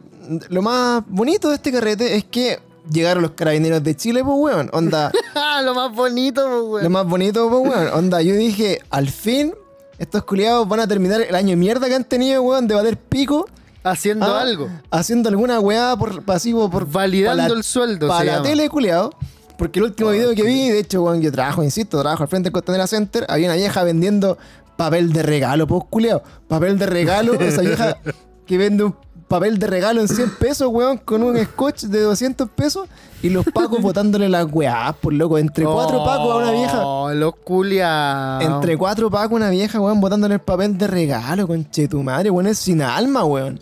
[0.48, 2.58] lo más bonito de este carrete es que
[2.90, 4.68] llegaron los carabineros de Chile, pues, weón.
[4.72, 6.92] Onda, Ah, lo más bonito, pues, lo weón.
[6.92, 7.88] más bonito, pues, weón.
[7.94, 9.54] Onda, yo dije, al fin,
[9.98, 12.96] estos culiados van a terminar el año de mierda que han tenido, weón, de bater
[12.98, 13.46] pico.
[13.86, 14.68] Haciendo Ah, algo.
[14.90, 16.90] Haciendo alguna weá por pasivo, por.
[16.90, 18.44] Validando la- el sueldo, Para la llama.
[18.46, 19.12] tele, culiado.
[19.56, 22.46] Porque el último video que vi, de hecho, weón, yo trabajo, insisto, trabajo al frente
[22.48, 24.36] del Costanera Center, había una vieja vendiendo
[24.76, 26.22] papel de regalo, pues, culiado.
[26.48, 27.98] Papel de regalo, esa vieja
[28.46, 28.96] que vende un
[29.28, 32.88] papel de regalo en 100 pesos, weón, con un scotch de 200 pesos
[33.22, 35.38] y los pacos botándole las weás, por loco.
[35.38, 36.86] Entre cuatro pacos a una vieja.
[36.86, 38.44] Oh, los culiados.
[38.44, 42.30] Entre cuatro pacos a una vieja, weón, botándole el papel de regalo, conche tu madre,
[42.30, 43.60] weón, es sin alma, weón.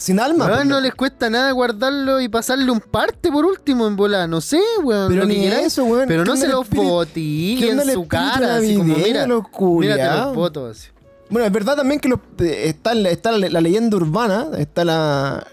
[0.00, 0.80] Sin alma, por no loco.
[0.80, 4.26] les cuesta nada guardarlo y pasarle un parte por último en bola.
[4.26, 5.12] No sé, weón.
[5.12, 5.60] Pero ni quieras.
[5.60, 6.08] eso, weón.
[6.08, 8.56] Pero ¿Qué no se el lo espíritu- qué fotiguen onda en su cara.
[8.56, 9.42] Así como, mira, los
[9.78, 10.76] mírate los fotos.
[10.78, 10.88] así.
[11.28, 14.84] Bueno, es verdad también que los- eh, está, la- está la, la leyenda urbana, está
[14.86, 15.46] la,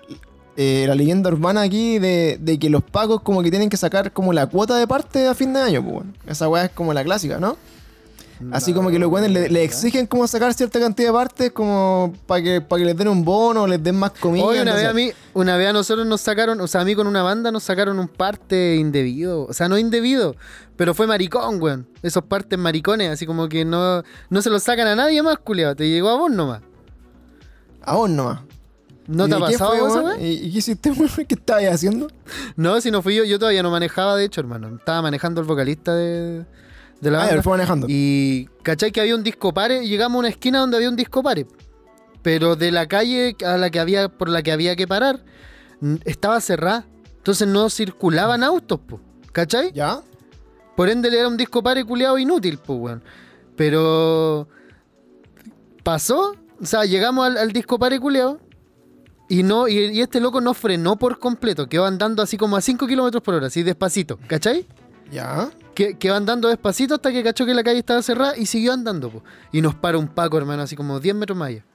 [0.56, 4.12] eh, la leyenda urbana aquí de, de que los pagos como que tienen que sacar
[4.14, 6.16] como la cuota de parte a fin de año, pues, weón.
[6.26, 7.58] Esa weá es como la clásica, ¿no?
[8.52, 12.14] Así como que los weones le, le exigen como sacar cierta cantidad de partes como
[12.26, 14.44] para que, para que les den un bono, les den más comida.
[14.44, 16.86] Hoy una no vez a mí, una vez a nosotros nos sacaron, o sea, a
[16.86, 19.46] mí con una banda nos sacaron un parte indebido.
[19.46, 20.36] O sea, no indebido,
[20.76, 21.88] pero fue maricón, weón.
[22.04, 25.76] Esos partes maricones, así como que no, no se los sacan a nadie más, culiado.
[25.76, 26.62] Te llegó a vos nomás.
[27.82, 28.42] A vos nomás.
[29.08, 30.18] ¿No ¿Y te ha pasado fue, eso, weón?
[30.20, 30.92] ¿Y, qué hiciste?
[31.28, 32.08] ¿Qué estabas haciendo?
[32.56, 34.76] No, si no fui yo, yo todavía no manejaba, de hecho, hermano.
[34.76, 36.46] Estaba manejando el vocalista de,
[37.02, 37.44] de la Ah, banda.
[37.44, 37.88] fue manejando.
[37.90, 40.96] Y cachai que había un disco pare, y llegamos a una esquina donde había un
[40.96, 41.46] disco pare.
[42.22, 45.24] Pero de la calle a la que había, por la que había que parar,
[46.06, 46.86] estaba cerrada.
[47.18, 49.00] Entonces no circulaban autos, po.
[49.32, 49.72] ¿Cachai?
[49.74, 50.02] ¿Ya?
[50.76, 53.04] Por ende le era un disco pare culiado inútil, pues, weón.
[53.56, 54.48] Pero
[55.84, 58.40] pasó, o sea, llegamos al, al disco pare culiado
[59.30, 62.62] y no, y, y este loco no frenó por completo, quedó andando así como a
[62.62, 64.66] 5 kilómetros por hora, así despacito, ¿cachai?
[65.12, 65.50] ¿Ya?
[65.78, 69.22] Que, quedó andando despacito hasta que cachó que la calle estaba cerrada y siguió andando.
[69.52, 71.66] Y nos para un Paco, hermano, así como 10 metros más allá.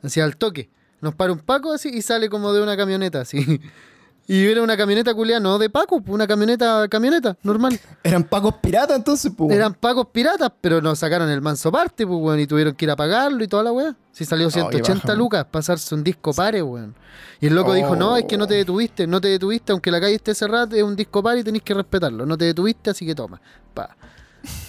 [0.00, 0.70] Así al toque.
[1.00, 3.60] Nos para un Paco así y sale como de una camioneta, así.
[4.30, 7.80] Y era una camioneta culiada, no de Paco, una camioneta, camioneta, normal.
[8.04, 9.56] ¿Eran pacos piratas entonces, pues?
[9.56, 12.90] Eran pacos piratas, pero nos sacaron el manso parte, pues, weón, y tuvieron que ir
[12.90, 13.96] a pagarlo y toda la weá.
[14.12, 16.94] Si salió Oh, qué 180 baja, lucas, pasarse un disco pare, weón.
[17.40, 17.74] Y el loco Oh.
[17.74, 20.76] dijo, no, es que no te detuviste, no te detuviste, aunque la calle esté cerrada,
[20.76, 22.26] es un disco pare y tenés que respetarlo.
[22.26, 23.40] No te detuviste, así que toma.
[23.72, 23.96] Pa.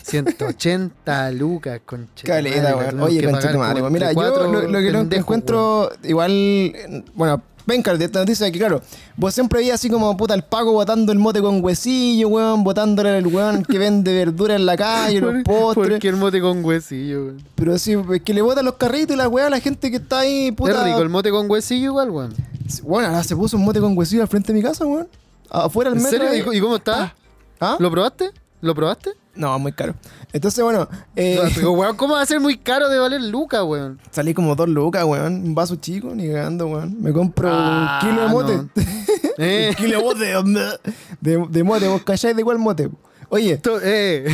[0.04, 2.26] 180 lucas, conche.
[2.26, 3.00] Caleta, weón.
[3.02, 3.82] Oye, concha tu madre.
[3.90, 6.32] Mira, yo lo, lo que no encuentro igual.
[6.32, 8.82] eh, Bueno, de esta noticia es que, claro,
[9.16, 13.10] vos siempre veías así como puta el Paco botando el mote con huesillo, weón, botándole
[13.10, 15.88] al weón que vende verdura en la calle, los postres.
[15.90, 17.44] Cualquier mote con huesillo, weón.
[17.54, 19.98] Pero sí, es que le botan los carritos y la weá a la gente que
[19.98, 20.72] está ahí, puta.
[20.72, 22.34] Es rico el mote con huesillo igual, weón.
[22.82, 25.08] Bueno, ahora se puso un mote con huesillo al frente de mi casa, weón.
[25.52, 26.28] Afuera del ¿En metro.
[26.28, 26.50] serio?
[26.52, 26.58] ahí.
[26.58, 27.14] ¿Y, cómo está?
[27.60, 27.78] ¿Ah?
[27.80, 28.32] ¿Lo probaste?
[28.62, 29.12] ¿Lo probaste?
[29.36, 29.94] No, muy caro.
[30.34, 34.00] Entonces, bueno, eh, Pero, weón, ¿cómo va a ser muy caro de valer lucas, weón?
[34.12, 35.34] salí como dos lucas, weón.
[35.44, 37.02] Un vaso chico, ni cagando, weón.
[37.02, 38.56] Me compro Ah, un kilo de mote.
[38.58, 38.70] no.
[39.42, 39.68] Eh.
[39.70, 40.80] un kilo de mote,
[41.22, 41.88] de, de mote.
[41.88, 42.90] ¿Vos calláis de cuál mote?
[43.30, 44.26] Oye, Esto, eh.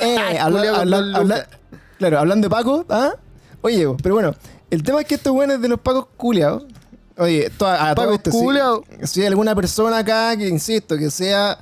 [0.00, 1.46] eh, habla-
[1.98, 3.12] claro, hablando de Paco, ¿ah?
[3.60, 4.34] Oye, vos, pero bueno,
[4.70, 6.64] el tema es que estos weones de los Pacos culiados.
[7.16, 8.30] Oye, to- a, todo Pacos esto,
[9.00, 9.06] si-.
[9.06, 11.58] Si, hay alguna persona acá que, insisto, que sea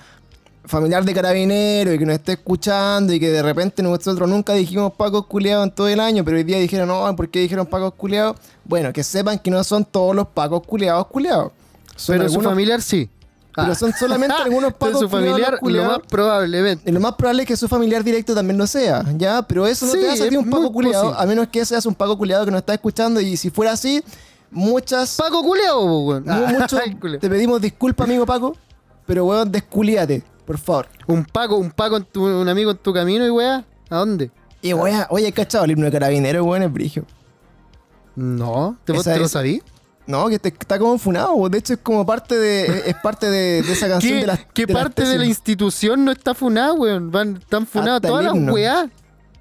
[0.66, 4.92] familiar de carabinero y que nos esté escuchando y que de repente nosotros nunca dijimos
[4.94, 7.94] Pacos culiados en todo el año, pero hoy día dijeron, no, ¿por qué dijeron Pacos
[7.94, 8.36] culiados?
[8.64, 11.52] Bueno, que sepan que no son todos los Pacos culiados culiados.
[11.94, 13.08] Son Pero su algunos- familiar sí.
[13.54, 16.90] pero son solamente algunos pacos su familiar, culiados, lo más probablemente.
[16.90, 19.40] Y lo más probable es que su familiar directo también lo sea, ¿ya?
[19.42, 20.94] Pero eso no Sí, te hace a ti un paco posible.
[21.16, 24.02] a menos que seas un paco culiado que nos está escuchando y si fuera así,
[24.50, 25.16] muchas...
[25.16, 26.24] Paco culeado, weón.
[27.20, 28.54] te pedimos disculpas, amigo Paco,
[29.06, 30.88] pero weón, desculiate, por favor.
[31.06, 33.64] Un Paco, un Paco, en tu- un amigo en tu camino y weá.
[33.90, 34.30] ¿A dónde?
[34.62, 36.62] Y weón, oye, ¿cachado el himno de carabinero, weón?
[36.62, 37.04] Es brigio.
[38.14, 39.62] No, ¿te, Esa te lo sabí?
[40.06, 43.62] No, que te- está como funado, de hecho es como parte de, es- parte de,
[43.62, 46.34] de esa canción ¿Qué, de las qué de las parte de la institución no está
[46.34, 47.10] funada, weón?
[47.10, 48.88] Van, están funadas todas las weá.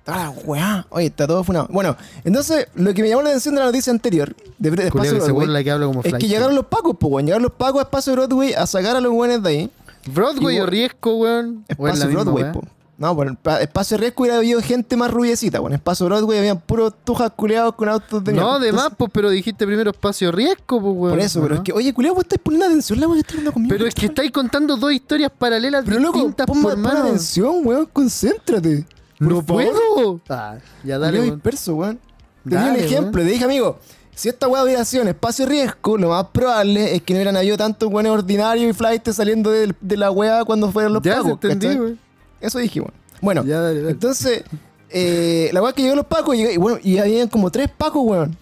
[0.08, 0.86] Ah, weá.
[0.90, 1.68] Oye, está todo funado.
[1.72, 5.14] Bueno, entonces, lo que me llamó la atención de la noticia anterior, de, de Espacio
[5.14, 7.26] que Broadway, burla que habla como es que llegaron los pacos, pues, weón.
[7.26, 9.72] Llegaron los pacos a Espacio Broadway a sacar a los weones de ahí.
[10.12, 11.66] Broadway o Riesco, weón.
[11.68, 12.62] Espacio Broadway, po.
[12.98, 15.74] No, pa- Espacio Riesgo hubiera habido gente más rubiecita, weón.
[15.74, 18.48] Espacio Broadway habían puros tujas culeados con autos de mierda.
[18.52, 21.10] No, de más, pues, pero dijiste primero espacio riesgo, pues, weón.
[21.12, 23.74] Por eso, pero es que, oye, culeado, vos estáis poniendo atención la weón hablando conmigo.
[23.76, 27.00] Pero es que estáis contando dos historias paralelas Pero loco, distintas ponme, por mano.
[27.02, 28.86] atención, weón, concéntrate.
[29.20, 30.22] No puedo.
[30.30, 31.32] Ah, ya dale, weón.
[31.36, 32.00] disperso, weón.
[32.48, 33.80] Te di un ejemplo, te dije, amigo,
[34.16, 37.38] si esta weá hubiera sido en espacio riesgo, lo más probable es que no hubieran
[37.38, 41.16] habido tantos weones ordinarios y flights saliendo de, de la weá cuando fueron los Ya
[41.16, 41.32] se pacos.
[41.44, 41.80] entendí, ¿cachai?
[41.82, 42.00] weón.
[42.42, 42.82] Eso dije.
[43.22, 43.92] Bueno, Ya, dale, dale.
[43.92, 44.44] entonces,
[44.90, 48.02] eh, la weá que llegó los pacos, y, y bueno, y habían como tres pacos,
[48.06, 48.38] weón.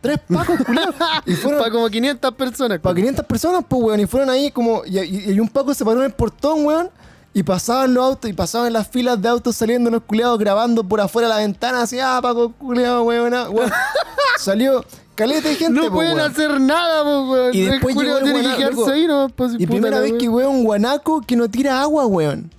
[0.00, 0.92] Tres pacos, culiao.
[1.26, 2.78] Y fueron Para como 500 personas.
[2.78, 4.00] para 500 personas, pues, weón.
[4.00, 4.82] Y fueron ahí como.
[4.84, 6.90] Y, y- y un paco se paró en el portón, weón.
[7.36, 11.00] Y pasaban los autos, y pasaban las filas de autos saliendo los culiados grabando por
[11.00, 13.32] afuera de la ventana, así, ah, Paco, culiado, weón.
[13.32, 13.70] weón.
[14.38, 14.84] Salió
[15.16, 16.30] caleta de gente, No po, pueden weón.
[16.30, 17.54] hacer nada, pues, weón.
[17.54, 20.28] Y después llegó el tiene que guanaco, quedarse ahí, no pues, Y primera vez que
[20.28, 22.50] veo un guanaco que no tira agua, weón.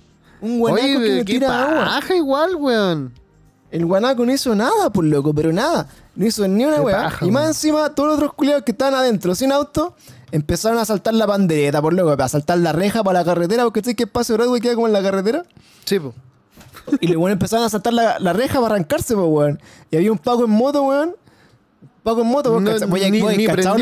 [0.42, 1.84] Un guanaco Oye, que no qué tira agua.
[1.86, 3.12] paja igual, weón.
[3.70, 5.88] El guanaco no hizo nada, por loco, pero nada.
[6.14, 7.02] No hizo ni una Qué weá.
[7.04, 7.48] paja, y más weón.
[7.50, 9.94] encima, todos los otros culiados que estaban adentro sin auto
[10.32, 13.82] empezaron a saltar la pandereta, por loco, a saltar la reja para la carretera, porque
[13.82, 15.44] sé que Espacio Broadway queda como en la carretera.
[15.84, 16.14] Sí, pues.
[17.00, 19.60] Y luego empezaron a saltar la, la reja para arrancarse, pues, weón.
[19.90, 21.16] Y había un Paco en moto, weón.
[22.06, 23.20] Paco en moto, vos No, cachai- vos ni-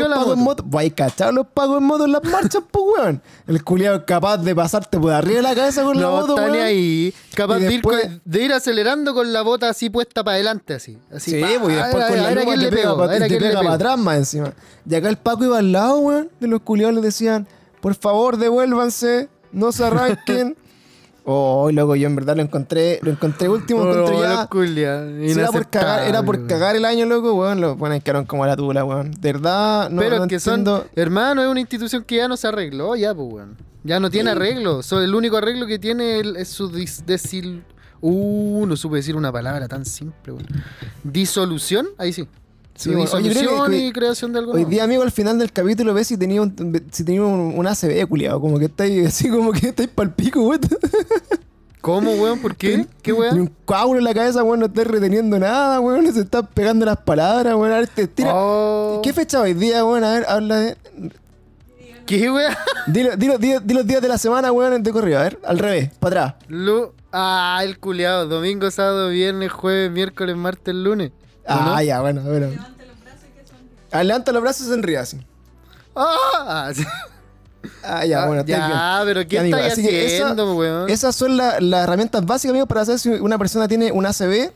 [0.00, 0.62] los la Pacos en moto.
[0.66, 3.22] Vos hay cachado los Pacos en moto en las marchas, pues, weón.
[3.46, 6.54] El culiado es capaz de pasarte por arriba de la cabeza con la moto, weón.
[6.54, 7.12] ahí.
[7.34, 10.37] Capaz Y de, ir, después- con- de ir acelerando con la bota así puesta para
[10.37, 10.96] adelante, así.
[11.14, 12.92] así Sí, pa, porque a después con a la a quién te le pega, a
[12.92, 12.96] a
[13.28, 14.52] te para atrás más encima.
[14.88, 17.46] Y acá el Paco iba al lado, weón, de los culiados le decían,
[17.82, 20.56] por favor, devuélvanse, no se arranquen.
[21.24, 24.20] oh, loco, yo en verdad lo encontré, lo encontré último, Oh, encontré
[24.74, 25.00] ya.
[25.26, 28.56] era por cagar, era por cagar el año, loco, weón, lo ponen quedaron como la
[28.56, 29.10] tula, weón.
[29.12, 30.78] De verdad, no, Pero no que entiendo.
[30.80, 33.56] son, hermano, es una institución que ya no se arregló, ya, pues, weón.
[33.82, 34.82] Ya no tiene arreglo.
[34.82, 37.64] So, el único arreglo que tiene es su dis- desil...
[38.06, 40.46] Uh, no supe decir una palabra tan simple, weón.
[41.02, 42.26] Disolución, ahí sí.
[42.76, 44.70] Sí, Su bueno, oye, creo que- disolución que- y creación de algo Hoy nuevo.
[44.70, 48.06] día, amigo, al final del capítulo ves si tenía un, si tenía un, un ACB,
[48.08, 48.40] culiado.
[48.40, 50.60] Como que estáis así, como que estáis pa'l pico, weón.
[51.80, 52.40] ¿Cómo, weón?
[52.40, 52.87] ¿Por qué?
[53.02, 53.40] ¿Qué Tiene weón?
[53.40, 56.12] un coágulo en la cabeza, weón, no estáis reteniendo nada, weón.
[56.12, 57.72] Se están pegando las palabras, weón.
[57.72, 58.30] A ver, te tira.
[58.34, 60.02] Oh, ¿Qué fecha hoy día, weón?
[60.02, 60.76] A ver, habla de.
[62.06, 62.52] ¿Qué weón?
[62.87, 65.18] Dilo, dilo, dilo- di los días de la semana, weón, de corrido.
[65.20, 66.44] A ver, al revés, para atrás.
[66.48, 68.26] Lu- Ah, el culiado.
[68.26, 71.12] Domingo, sábado, viernes, jueves, miércoles, martes, lunes.
[71.46, 71.83] ¿O Ah, no?
[71.83, 72.48] ya, bueno, bueno.
[73.92, 75.18] Ah, levanta los brazos y sonríe así.
[75.94, 76.85] Ah, sí.
[77.83, 78.59] Ah, ya, Ah, bueno, bien.
[78.59, 80.90] ya, pero ¿qué Ya, amigo, estáis así que esa- haciendo, weón?
[80.90, 84.52] Esas son la- las herramientas básicas, amigo, para saber si una persona tiene un ACB.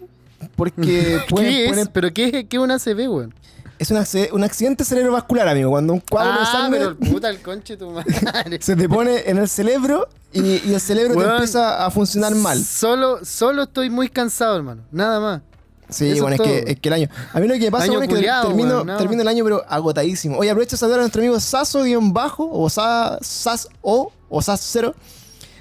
[0.56, 1.68] Porque pueden, ¿Qué es?
[1.72, 3.34] pueden- ¿Pero qué es, qué es una CB, weón?
[3.78, 5.70] es un, acce- un accidente cerebrovascular, amigo.
[5.70, 8.58] Cuando un coágulo de Ah, sangre pero puta el conche tu madre.
[8.60, 12.34] se te pone en el cerebro y, y el cerebro te Weón, empieza a funcionar
[12.34, 12.58] mal.
[12.62, 14.82] Solo, solo estoy muy cansado, hermano.
[14.90, 15.42] Nada más.
[15.90, 17.08] Sí, Eso bueno, es es que, es que el año.
[17.32, 18.96] A mí lo que me pasa Año bueno, es que termino, no.
[18.98, 20.36] termino el año, pero agotadísimo.
[20.36, 24.94] Oye, aprovecho de saludar a nuestro amigo Saso-bajo o Sa- Sas O o Sas 0.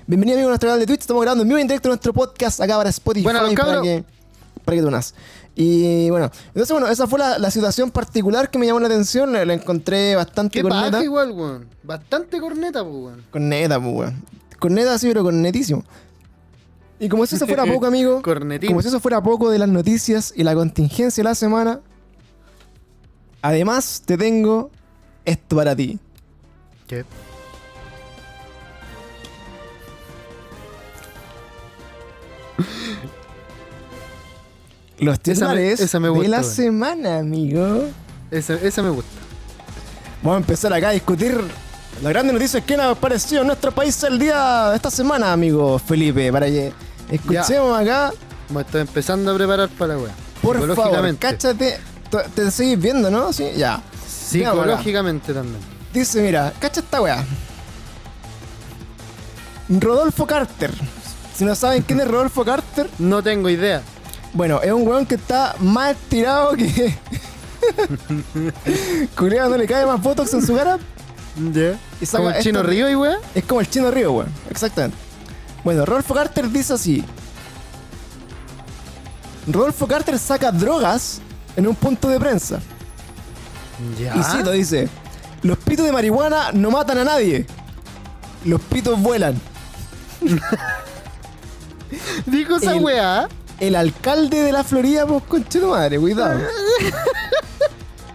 [0.05, 1.01] Bienvenido, amigo, a nuestro canal de Twitch.
[1.01, 3.83] Estamos grabando en vivo en directo nuestro podcast acá para Spotify Bueno, para cabros.
[3.83, 4.03] que,
[4.65, 5.13] para que tú nas.
[5.55, 9.31] Y bueno, entonces, bueno, esa fue la, la situación particular que me llamó la atención.
[9.33, 11.03] La, la encontré bastante Qué corneta.
[11.03, 11.67] igual, weón.
[11.83, 13.23] Bastante corneta, pues, weón.
[13.31, 14.23] Corneta, pues, weón.
[14.59, 15.83] Corneta sí, pero cornetísimo.
[16.99, 18.21] Y como si eso fuera poco, amigo.
[18.21, 18.69] Cornetín.
[18.69, 21.79] Como si eso fuera poco de las noticias y la contingencia de la semana.
[23.41, 24.71] Además, te tengo
[25.25, 25.99] esto para ti.
[26.87, 27.05] ¿Qué?
[34.99, 36.51] Los Esa me- titulares esa me de gusta, la weón.
[36.53, 37.83] semana, amigo.
[38.31, 39.11] Esa, esa me gusta.
[40.23, 41.39] Vamos a empezar acá a discutir
[42.01, 45.77] las grandes noticias que han aparecido en nuestro país el día de esta semana, amigo
[45.77, 46.31] Felipe.
[46.31, 46.73] Para que
[47.09, 48.11] escuchemos acá,
[48.49, 50.13] Me estoy empezando a preparar para la weá.
[50.41, 51.79] por favor, cáchate.
[52.35, 53.33] Te, seguís viendo, ¿no?
[53.33, 53.81] Sí, ya.
[54.07, 55.59] Psicológicamente también.
[55.93, 57.23] Dice, mira, cacha esta weá.
[59.69, 60.71] Rodolfo Carter.
[61.35, 63.81] Si no saben quién es Rodolfo Carter, No tengo idea.
[64.33, 66.95] bueno, es un weón que está más estirado que.
[69.17, 70.77] Culeado no le cae más botox en su cara.
[71.53, 71.77] Ya.
[72.01, 73.17] Y saca Como el chino esto- Río y weá.
[73.35, 74.29] Es como el chino Río, weón.
[74.49, 74.97] Exactamente.
[75.67, 77.03] Bueno, Rodolfo Carter dice así.
[79.51, 81.19] Rodolfo Carter saca drogas
[81.57, 82.61] en un punto de prensa.
[83.99, 84.15] Ya.
[84.15, 84.87] Y cito, dice,
[85.41, 87.45] los pitos de marihuana no matan a nadie.
[88.45, 89.35] Los pitos vuelan.
[92.25, 93.27] Dijo esa el- weá.
[93.59, 96.39] El alcalde de la Florida, pues conche madre, cuidado.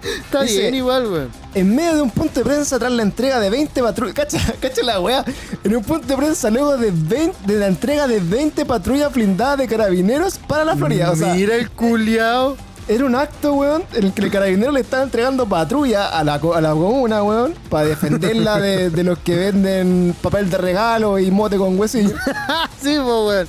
[0.03, 1.29] Está Dice- bien igual, weón.
[1.55, 4.15] En medio de un punto de prensa tras la entrega de 20 patrullas.
[4.15, 5.25] Cacha, cacha la weá.
[5.65, 9.59] En un punto de prensa luego de, 20 de la entrega de 20 patrullas blindadas
[9.59, 11.11] de carabineros para la Florida.
[11.11, 12.57] O sea, Mira el culiao.
[12.89, 16.35] era un acto, weón, en el que el carabinero le estaba entregando patrulla a la,
[16.35, 21.31] a la comuna, weón, para defenderla de, de los que venden papel de regalo y
[21.31, 22.17] mote con huesillo.
[22.83, 23.47] sí, po, weón.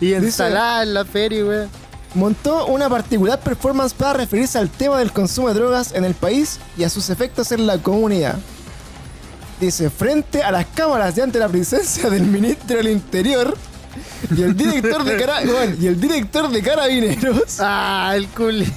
[0.00, 1.83] Y ensalada en la feria, weón.
[2.14, 6.60] Montó una particular performance para referirse al tema del consumo de drogas en el país
[6.76, 8.36] y a sus efectos en la comunidad.
[9.60, 13.56] Dice, frente a las cámaras y ante la presencia del ministro del Interior
[14.36, 18.72] y el director de, cara- bueno, y el director de carabineros, Ah, el culi.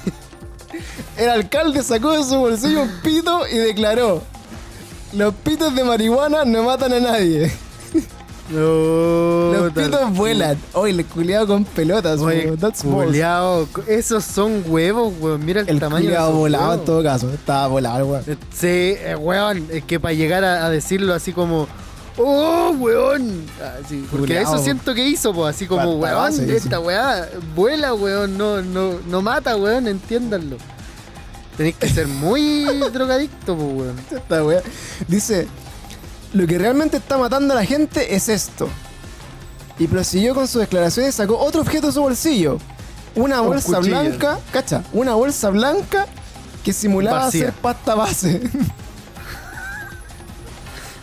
[1.16, 4.22] el alcalde sacó de su bolsillo un pito y declaró,
[5.12, 7.52] los pitos de marihuana no matan a nadie.
[8.50, 10.56] No, Los pitos vuelan.
[10.72, 12.18] Oye, le culiado con pelotas.
[12.20, 15.44] Oye, culiao, esos son huevos, weón.
[15.44, 17.30] Mira el, El tamaño culiado volado en todo caso.
[17.30, 18.24] Estaba volado, weón.
[18.26, 21.68] Eh, Sí, eh, weón, es que para llegar a, a decirlo así como,
[22.16, 23.44] oh, weón.
[23.84, 24.54] Así, porque Culeado.
[24.54, 29.22] eso siento que hizo, pues, así como, weón, esta weá vuela, weón, no, no, no
[29.22, 30.56] mata, weón, entiéndanlo.
[31.56, 33.96] Tenéis que ser muy drogadicto, pues, weón.
[34.10, 34.62] Esta wea.
[35.06, 35.48] Dice,
[36.34, 38.68] lo que realmente está matando a la gente es esto.
[39.78, 42.58] Y prosiguió con sus declaraciones y sacó otro objeto de su bolsillo.
[43.14, 44.00] Una Un bolsa cuchillo.
[44.00, 46.06] blanca, cacha, una bolsa blanca
[46.64, 47.46] que simulaba Vacía.
[47.46, 48.40] ser pasta base.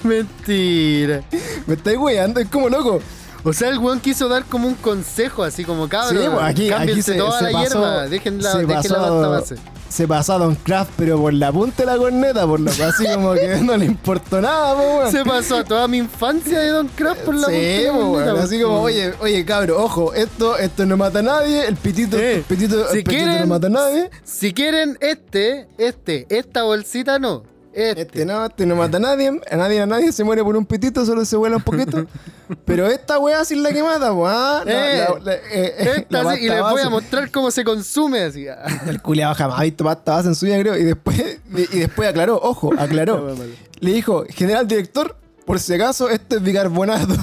[0.04, 1.24] Mentira.
[1.66, 3.02] Me estáis weando, es como loco.
[3.44, 6.62] O sea, el weón quiso dar como un consejo, así como, cabrón, Sí, pues, aquí,
[6.64, 9.28] aquí cámbiense se, toda se la pasó, hierba, dejen la, se dejen la pasó- pasta
[9.28, 9.56] base.
[9.90, 13.06] Se pasó a Don Kraft, pero por la punta de la corneta, por lo así
[13.14, 15.12] como que no le importó nada, po, weón.
[15.12, 17.92] Se pasó a toda mi infancia de Don Kraft por la Sí, punta de la
[17.94, 21.76] corneta, weón, así como, oye, oye, cabro, ojo, esto, esto no mata a nadie, el
[21.76, 22.24] pitito, Sí.
[22.24, 24.10] el pitito, Si el pitito no mata a nadie.
[24.24, 27.44] Si quieren este, este, esta bolsita no.
[27.76, 28.02] Este.
[28.04, 30.66] Este no, este no mata a nadie, a nadie, a nadie se muere por un
[30.66, 32.06] pitito, solo se vuela un poquito.
[32.66, 36.24] Pero esta weá sí es la que mata, la- Eh, la- la- eh, eh, Esta
[36.24, 38.48] la sí, y les voy a mostrar cómo se consume así.
[38.48, 38.64] ah.
[38.88, 40.78] El culiado jamás ha visto pasta base en su vida, creo.
[40.78, 43.36] Y después, y después aclaró, ojo, aclaró.
[43.82, 47.14] Le dijo, general director, por si acaso, esto es bicarbonato.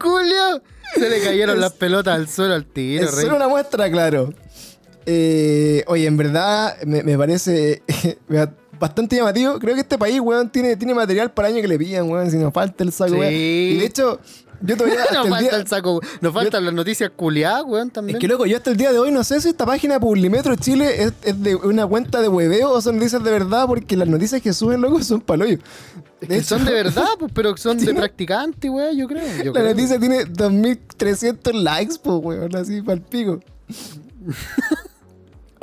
[0.00, 0.62] Julio.
[0.94, 3.24] Se le cayeron las pelotas al suelo al tiro, es rey.
[3.24, 4.34] solo una muestra, claro.
[5.06, 7.82] Eh, oye, en verdad, me, me parece
[8.78, 9.58] bastante llamativo.
[9.58, 12.30] Creo que este país, weón, tiene, tiene material para el año que le pillan, weón.
[12.30, 13.18] Si nos falta el saco, Sí.
[13.18, 13.32] weón.
[13.32, 14.20] Y de hecho,
[14.60, 15.56] yo todavía Nos el falta día...
[15.60, 16.00] el saco.
[16.20, 18.16] Nos faltan las noticias culiadas, weón, también.
[18.16, 20.54] Es que loco, yo hasta el día de hoy no sé si esta página Publimetro
[20.56, 24.08] Chile es, es de una cuenta de hueveo o son noticias de verdad, porque las
[24.08, 25.58] noticias que suben, loco, son paloyo.
[26.20, 29.24] Es que son de verdad, pues, pero son de practicantes, weón, yo creo.
[29.44, 29.64] Yo La creo.
[29.74, 33.40] noticia tiene 2300 likes, pues, weón, así para el pico.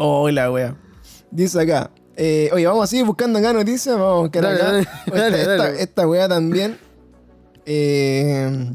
[0.02, 0.78] Hola, weón.
[1.30, 1.92] Dice acá.
[2.16, 3.96] eh, oye, vamos a seguir buscando acá noticias.
[3.98, 4.72] Vamos a buscar Dale, acá.
[5.14, 6.78] dale, Esta- dale, esta, weá también.
[7.66, 8.72] Eh,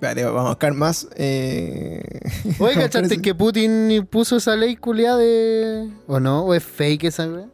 [0.00, 1.08] vamos a buscar más.
[1.16, 2.02] Eh,
[2.58, 5.88] Oye, ¿cachaste que Putin puso esa ley culiada de.
[6.08, 6.44] ¿O no?
[6.44, 7.52] ¿O es fake esa, weón?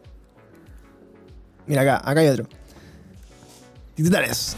[1.66, 2.46] Mira acá, acá hay otro.
[3.94, 4.56] Titulares.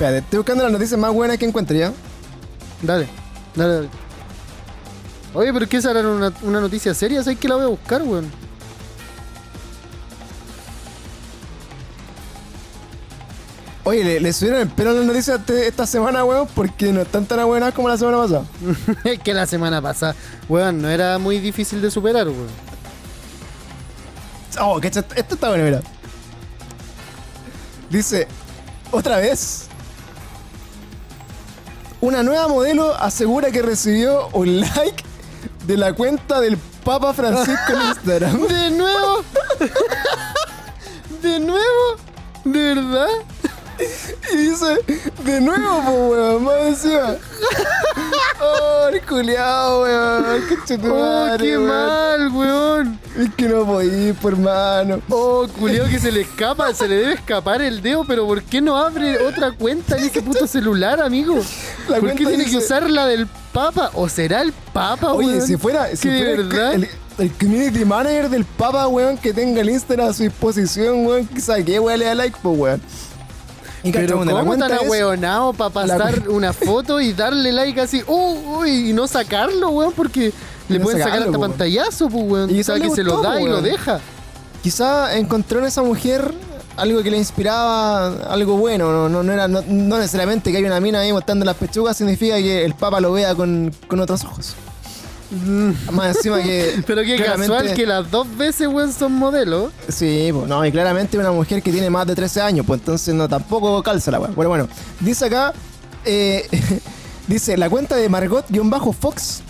[0.00, 1.92] Espérate, estoy buscando las noticias más buenas que encuentre ya.
[2.80, 3.06] Dale,
[3.54, 3.88] dale, dale.
[5.34, 7.22] Oye, pero ¿qué esa era una, una noticia seria?
[7.22, 8.30] ¿Sabes que la voy a buscar, weón?
[13.84, 17.00] Oye, le, le subieron el pelo a las noticias este- esta semana, weón, porque no
[17.00, 18.44] están tan buenas como la semana pasada.
[19.04, 20.14] Es que la semana pasada,
[20.48, 22.48] weón, no era muy difícil de superar, weón.
[24.60, 25.80] Oh, que esto esto está bueno, mira.
[27.88, 28.28] Dice,
[28.90, 29.69] otra vez.
[32.00, 35.04] Una nueva modelo asegura que recibió un like
[35.66, 38.40] de la cuenta del Papa Francisco en Instagram.
[38.48, 39.24] ¿De nuevo?
[41.22, 41.96] ¿De nuevo?
[42.44, 43.08] ¿De verdad?
[44.32, 44.78] Y dice,
[45.24, 47.16] de nuevo, po, weón, más encima.
[48.42, 50.24] Oh, el culiao, weón.
[50.48, 51.66] Concha tu Oh, qué weón.
[51.66, 53.00] mal, weón.
[53.18, 55.00] Es que no podí, por hermano.
[55.10, 58.60] Oh, culiao que se le escapa, se le debe escapar el dedo, pero ¿por qué
[58.60, 61.42] no abre otra cuenta en ese puto celular, amigo?
[61.88, 63.90] La ¿Por qué tiene que usar la del Papa?
[63.94, 65.46] ¿O será el Papa, Oye, weón?
[65.46, 66.74] si fuera, si de fuera el- verdad.
[66.74, 71.26] el, el community manager del Papa, weón, que tenga el Instagram a su disposición, weón,
[71.26, 72.80] que sabe qué weón le da like, pues, weón.
[73.82, 77.80] Y Pero cachamos, la ¿cómo cuenta tan ahueonado para pasar una foto y darle like
[77.80, 79.92] así, uh, uy, y no sacarlo, weón?
[79.94, 80.32] Porque
[80.68, 81.50] le no pueden sacar sacarlo, hasta po, weón.
[81.52, 82.50] pantallazo, pues, weón.
[82.50, 83.64] Y O sea, que le se lo gustó, da po, y lo weón.
[83.64, 84.00] deja.
[84.62, 86.34] Quizá encontró en esa mujer
[86.76, 88.92] algo que le inspiraba algo bueno.
[88.92, 91.96] No, no, no era, no, no necesariamente que hay una mina ahí mostrando las pechugas
[91.96, 94.54] significa que el Papa lo vea con, con otros ojos.
[95.92, 96.74] Más encima que.
[96.78, 96.82] Mm.
[96.86, 99.72] Pero qué casual que las dos veces, weón, son modelos.
[99.88, 103.14] Sí, pues no, y claramente una mujer que tiene más de 13 años, pues entonces
[103.14, 104.30] no tampoco calza la weá.
[104.30, 104.68] Bueno, bueno,
[105.00, 105.52] dice acá,
[106.04, 106.48] eh,
[107.28, 109.42] dice, la cuenta de Margot-Fox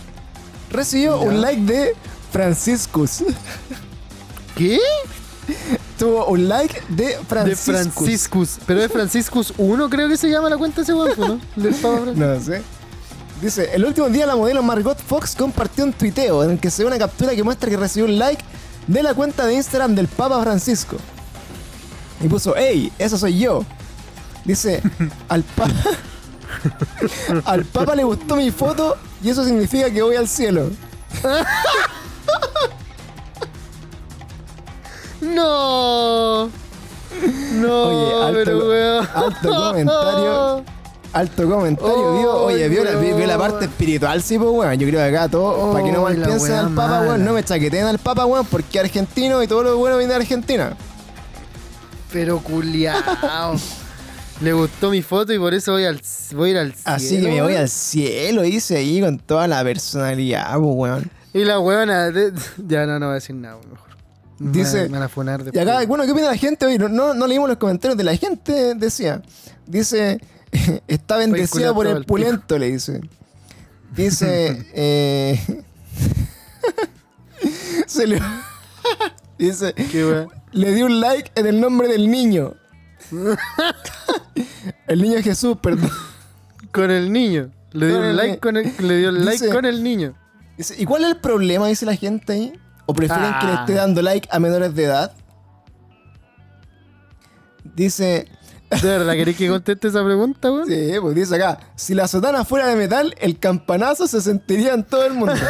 [0.70, 1.96] recibió un like de
[2.30, 3.24] Franciscus.
[4.54, 4.78] ¿Qué?
[5.98, 7.64] Tuvo un like de De Franciscus.
[7.64, 8.58] Franciscus.
[8.66, 11.40] Pero es Franciscus 1, creo que se llama la cuenta ese weón, ¿no?
[12.14, 12.62] No sé.
[13.40, 16.82] Dice, el último día la modelo Margot Fox compartió un tuiteo en el que se
[16.82, 18.42] ve una captura que muestra que recibió un like
[18.86, 20.96] de la cuenta de Instagram del Papa Francisco.
[22.22, 23.64] Y puso, hey, eso soy yo.
[24.44, 24.82] Dice,
[25.28, 25.72] al Papa...
[27.46, 30.68] al Papa le gustó mi foto y eso significa que voy al cielo.
[35.20, 36.46] No.
[37.54, 39.08] No, Oye, alto- pero weón.
[39.14, 40.64] alto comentario.
[41.12, 44.74] Alto comentario, Oh, vio, oye, vio la, vio- parte espiritual, sí, pues, weón.
[44.78, 47.32] Yo creo que acá todo, para que no Oh, mal piensen al Papa, weón, no
[47.32, 50.76] me chaqueteen al Papa, weón, porque argentino y todo lo bueno viene de Argentina.
[52.12, 53.54] Pero culiao.
[54.40, 56.00] Le gustó mi foto y por eso voy, al,
[56.34, 56.96] voy a ir al cielo.
[56.96, 61.10] Así que me voy al cielo, dice ahí con toda la personalidad, pues, weón.
[61.34, 62.10] Y la weona.
[62.10, 62.32] de-
[62.66, 63.88] Ya no, no voy a decir nada, mejor.
[64.38, 66.78] Me Dice- me van a Y acá, bueno, ¿qué opina la gente?
[66.78, 69.20] No, no, no leímos los comentarios de la gente, decía.
[69.66, 70.18] Dice,
[70.88, 73.00] está bendecida por el pulento, le dice.
[73.94, 75.62] Dice, eh,
[77.86, 78.20] se le,
[79.38, 79.74] dice,
[80.52, 82.54] le dio un like en el nombre del niño.
[84.86, 85.90] el niño Jesús, perdón.
[86.72, 87.50] Con el niño.
[87.72, 90.14] Le dio el un like con el, le dio el like Dice- con el niño.
[90.56, 91.66] Dice, ¿y cuál es el problema?
[91.68, 92.52] Dice la gente ahí.
[92.86, 93.60] ¿O prefieren que le Ah.
[93.60, 95.12] esté dando like a menores de edad?
[97.74, 98.28] Dice,
[98.70, 100.66] ¿De verdad querés que conteste esa pregunta, weón?
[100.66, 104.84] sí, pues dice acá, si la sotana fuera de metal, el campanazo se sentiría en
[104.84, 105.34] todo el mundo.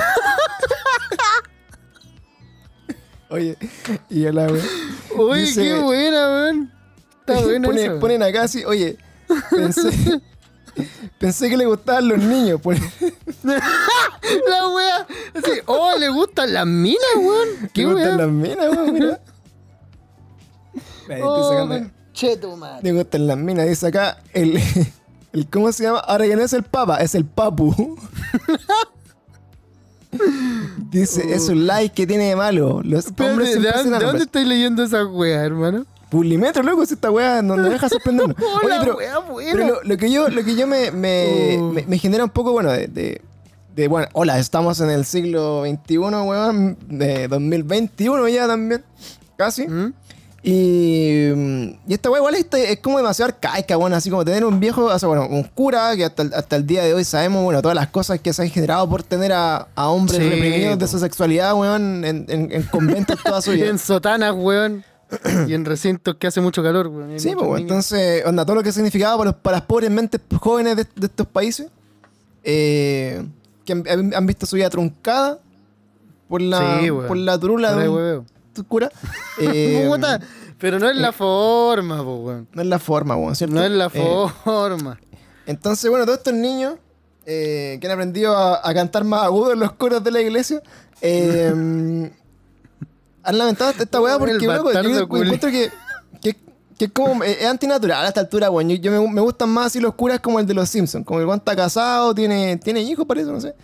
[3.28, 3.56] Oye,
[4.08, 4.48] y a la.
[5.16, 6.72] Uy, Dice- qué buena, weón.
[7.20, 8.00] Está buena Pone- weón.
[8.00, 8.96] ponen acá así, oye,
[9.50, 9.90] pensé,
[11.18, 12.60] pensé que le gustaban los niños.
[12.60, 12.80] Pone,
[13.44, 15.06] La wea.
[15.34, 17.48] Así, oh, le gustan las minas, weón.
[17.72, 19.20] Qué le gustan las minas, weón, mira.
[21.22, 21.90] Oh, sacando-
[22.20, 22.80] cheto, madre.
[22.82, 24.58] Le gustan las minas, dice acá el,
[25.32, 25.98] el ¿cómo se llama?
[26.00, 27.96] Ahora ya no es el papa, es el papu.
[30.90, 32.82] dice, es un like que tiene de malo.
[32.82, 35.86] Los Espérate, hombres ¿de, hacen de dónde estáis leyendo esa wea, hermano?
[36.10, 38.36] Pulimetro, loco, si esta weá no, no deja sorprendernos.
[38.64, 38.98] Oye, pero,
[39.36, 41.70] pero lo, lo que yo, lo que yo me, me, Oh.
[41.72, 43.22] me- me genera un poco, bueno, de, de,
[43.76, 48.82] de, bueno, hola, estamos en el siglo XXI, weón, de 2021 ya también,
[49.36, 49.68] casi.
[49.68, 49.92] ¿Mm?
[50.42, 54.44] Y, mm, y esta weá igual es, es como demasiado arcaica, bueno, así como tener
[54.44, 57.04] un viejo, o sea, bueno, un cura que hasta el, hasta el día de hoy
[57.04, 60.28] sabemos, bueno, todas las cosas que se han generado por tener a, a hombres Sí,
[60.30, 63.66] reprimidos de su sexualidad, weón, en, en, en conventos toda su vida.
[63.70, 64.82] en sotanas, weón.
[65.48, 67.20] y en recintos que hace mucho calor, weón.
[67.20, 67.60] Sí, pues, niños.
[67.60, 71.06] entonces, onda, todo lo que significaba para, los- para las pobres mentes jóvenes de, de
[71.06, 71.66] estos países,
[72.44, 73.22] eh,
[73.66, 75.38] que han, han visto su vida truncada
[76.28, 78.26] por la, Sí, por la turula de un
[78.68, 78.90] cura.
[79.40, 80.20] Eh, Puta,
[80.58, 82.48] pero no es la forma, po, weón.
[82.52, 83.54] no es la forma, weón, ¿cierto?
[83.54, 84.98] No es la Eh, forma.
[85.46, 86.74] entonces, bueno, todos estos niños
[87.26, 90.60] eh, que han aprendido a, a cantar más agudo en los coros de la iglesia,
[91.00, 91.48] eh,
[93.22, 95.70] han lamentado esta weá El porque, loco, yo encuentro que,
[96.20, 96.36] que,
[96.78, 98.68] que es como, eh, es antinatural a esta altura, weón.
[98.70, 101.20] Yo, yo me, me gustan más así los curas como el de los Simpsons, como
[101.20, 103.54] el weón está casado, tiene, tiene hijos, parece, no sé.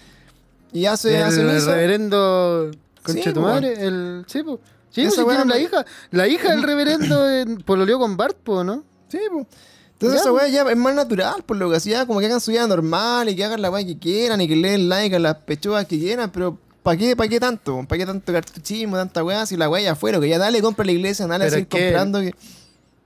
[0.72, 1.70] Y hace, hace el misa.
[1.72, 2.70] reverendo
[3.02, 4.60] concha Sí, tu madre, el sí, po.
[4.96, 8.38] Sí, Esa pues, weá tiene la hija, la hija del reverendo en- pololeó con Bart,
[8.42, 8.82] po, ¿no?
[9.08, 9.46] Sí, pues.
[9.92, 10.36] Entonces esa po.
[10.36, 12.66] weá ya es más natural, por lo que así ya como que hagan su vida
[12.66, 15.36] normal y que hagan la weá que quieran y que le den like a las
[15.36, 17.84] pechugas que quieran, pero ¿para qué, para qué tanto?
[17.86, 19.44] ¿Para qué tanto cartuchismo, tanta weá?
[19.44, 21.66] Si la weá ya fuera, que ya dale, compra la iglesia, dale a Pero seguir
[21.66, 22.34] es que- comprando que,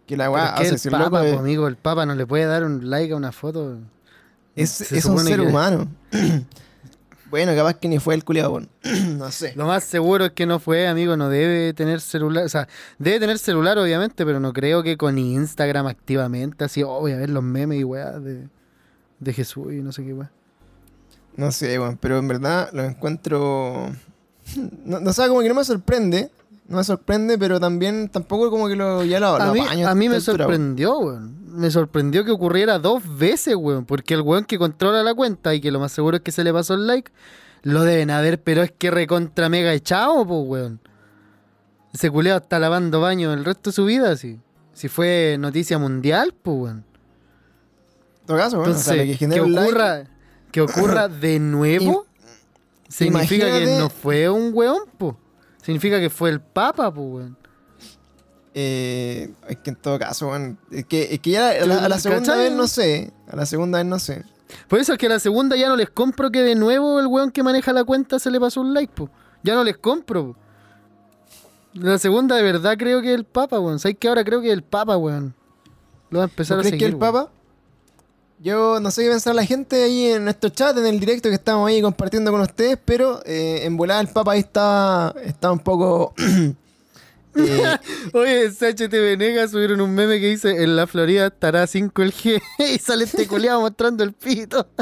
[0.06, 2.44] que la weá hace el si papa, loco po, amigo, el papa no le puede
[2.46, 3.78] dar un like a una foto.
[4.54, 5.88] Es, es un ser que- humano.
[7.30, 8.68] bueno, capaz que ni fue el culiado, weón.
[9.18, 9.52] no sé.
[9.56, 12.68] Lo más seguro es que no fue, amigo, no debe tener celular, o sea,
[12.98, 17.16] debe tener celular obviamente, pero no creo que con Instagram activamente, así, oh, voy a
[17.16, 18.48] ver los memes y weá de,
[19.20, 20.30] de Jesús y no sé qué weá.
[21.36, 23.92] No sé, weón, pero en verdad lo encuentro.
[24.84, 26.30] No, no sé, como que no me sorprende.
[26.68, 29.88] No me sorprende, pero también tampoco como que lo, ya lo, A lo mí, apaño
[29.88, 31.39] a mí me sorprendió, weón.
[31.50, 35.60] Me sorprendió que ocurriera dos veces, weón, porque el weón que controla la cuenta y
[35.60, 37.10] que lo más seguro es que se le pasó el like,
[37.62, 40.80] lo deben haber, pero es que recontra mega echado, pues, weón.
[41.92, 44.38] Ese culeado está lavando baño el resto de su vida, así.
[44.72, 46.84] Si fue noticia mundial, pues, weón.
[48.20, 50.04] En todo caso, weón, o sea, Entonces, que like- ocurra,
[50.52, 52.06] que ocurra de nuevo,
[52.88, 55.14] significa que no fue un weón, pues.
[55.62, 57.36] Significa que fue el papa, pues, weón.
[58.54, 61.88] Eh, es que en todo caso, weón, es que, es que ya a la, a
[61.88, 62.48] la segunda ¿Cachai?
[62.48, 63.12] vez no sé.
[63.28, 64.24] A la segunda vez no sé.
[64.68, 67.06] Por eso es que a la segunda ya no les compro que de nuevo el
[67.06, 69.08] weón que maneja la cuenta se le pasó un like, po.
[69.44, 70.32] Ya no les compro.
[70.32, 70.36] po.
[71.74, 73.78] La segunda de verdad creo que es el Papa, weón.
[73.78, 75.34] ¿Sabes que ahora creo que es el Papa, weón?
[76.10, 76.86] Lo va a empezar ¿No a crees seguir.
[76.88, 77.12] que el weón.
[77.12, 77.30] Papa?
[78.42, 81.34] Yo no sé qué pensar la gente ahí en nuestro chat, en el directo que
[81.34, 85.60] estamos ahí compartiendo con ustedes, pero eh, en volada el Papa ahí está, está un
[85.60, 86.14] poco...
[87.36, 87.76] eh,
[88.12, 92.40] Oye, CHT Venegas subieron un meme que dice en la Florida estará 5 el G
[92.74, 94.66] y sale este coleado mostrando el pito.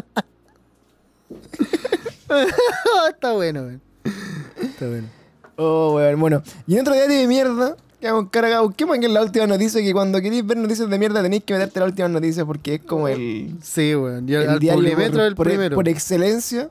[3.10, 3.80] Está bueno, weón.
[4.60, 5.08] Está bueno.
[5.56, 6.42] Oh, weón, bueno.
[6.66, 8.64] Y en otro día de mierda, que vamos cargado.
[8.66, 11.80] Busquemos en la última noticia, que cuando queréis ver noticias de mierda tenéis que meterte
[11.80, 14.28] la última noticia porque es como el, Sí, weón.
[14.28, 15.74] El al diario por- primero.
[15.76, 16.70] por excelencia.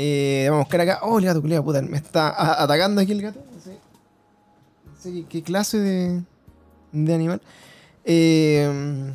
[0.00, 1.00] Eh, vamos a buscar acá.
[1.02, 3.40] Oh, el gato, culiao, puta, me está atacando aquí el gato.
[3.54, 3.70] No sé,
[4.86, 6.22] no sé qué, qué clase de,
[6.92, 7.40] de animal.
[8.04, 9.12] Eh,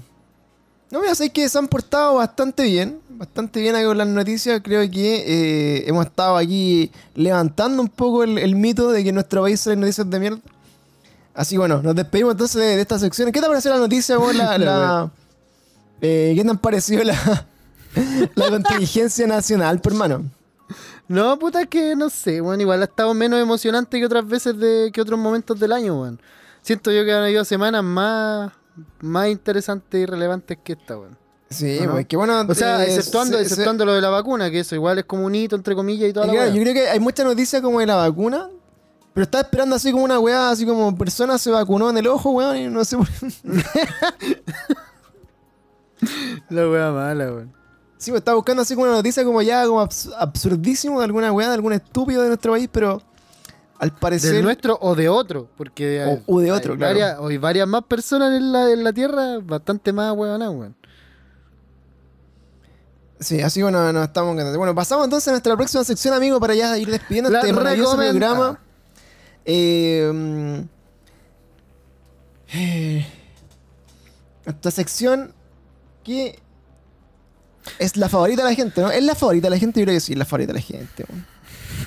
[0.92, 3.00] no, voy a decir que se han portado bastante bien.
[3.10, 4.62] Bastante bien aquí con las noticias.
[4.64, 9.16] Creo que eh, hemos estado aquí levantando un poco el, el mito de que en
[9.16, 10.40] nuestro país salen noticias de mierda.
[11.34, 13.32] Así bueno, nos despedimos entonces de, de esta sección.
[13.32, 14.36] ¿Qué te pareció la noticia, vos?
[14.36, 15.12] La, la-
[16.02, 17.48] eh, ¿Qué te han parecido la,
[18.36, 20.26] la contingencia nacional, hermano?
[21.08, 22.60] No, puta, es que no sé, weón.
[22.62, 26.20] Igual ha estado menos emocionante que otras veces de que otros momentos del año, weón.
[26.62, 28.52] Siento yo que han habido semanas más,
[29.02, 31.18] más interesantes y relevantes que esta, weón.
[31.50, 31.92] Sí, Ajá.
[31.92, 32.42] pues que bueno.
[32.48, 35.06] O sea, eh, exceptuando, se- se- exceptuando lo de la vacuna, que eso igual es
[35.06, 37.62] como un hito, entre comillas, y toda la Claro, yo creo que hay mucha noticia
[37.62, 38.50] como de la vacuna.
[39.14, 42.32] Pero estaba esperando así como una weá, así como persona se vacunó en el ojo,
[42.32, 43.08] weón, y no sé por
[46.50, 47.54] La weá mala, weón.
[48.04, 51.32] Sí, pues estaba buscando así como una noticia como ya como abs- absurdísimo de alguna
[51.32, 53.02] weá, de algún estúpido de nuestro país, pero
[53.80, 54.34] al parecer...
[54.34, 55.48] ¿Del nuestro o de otro?
[55.56, 56.94] Porque O- hay, o de otro, hay claro.
[57.00, 60.76] varias, hay varias más personas en la, en la Tierra, bastante más weonas, weón.
[63.22, 64.58] Sí, así bueno, nos estamos encantando.
[64.60, 67.96] Bueno, pasamos entonces a nuestra próxima sección, amigo, para ya ir despidiendo La este maravilloso
[67.96, 68.60] programa.
[69.46, 70.60] Eh, mm,
[72.54, 73.08] eh,
[74.46, 75.34] esta sección
[76.04, 76.43] que
[77.80, 78.92] es la favorita de la gente, ¿no?
[78.92, 79.80] ¿Es la favorita de la gente?
[79.80, 81.06] Yo creo que sí, es la favorita de la gente.
[81.10, 81.26] weón.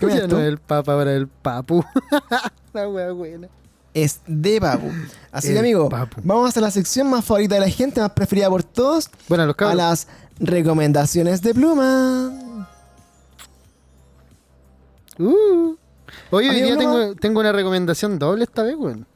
[0.01, 1.85] ¿Qué Ya no es el papa, ahora es el papu.
[2.75, 3.49] la weá buena.
[3.95, 4.91] es de Papu.
[5.33, 6.21] Así que, amigo, Papu.
[6.25, 9.55] vamos a la sección más favorita de la gente, más preferida por todos, Bueno, los
[9.55, 9.77] a cabros.
[9.77, 10.09] las
[10.39, 12.67] recomendaciones de pluma.
[15.19, 15.77] Uh.
[16.31, 19.07] Oye, hoy día tengo, tengo una recomendación doble esta vez, weón.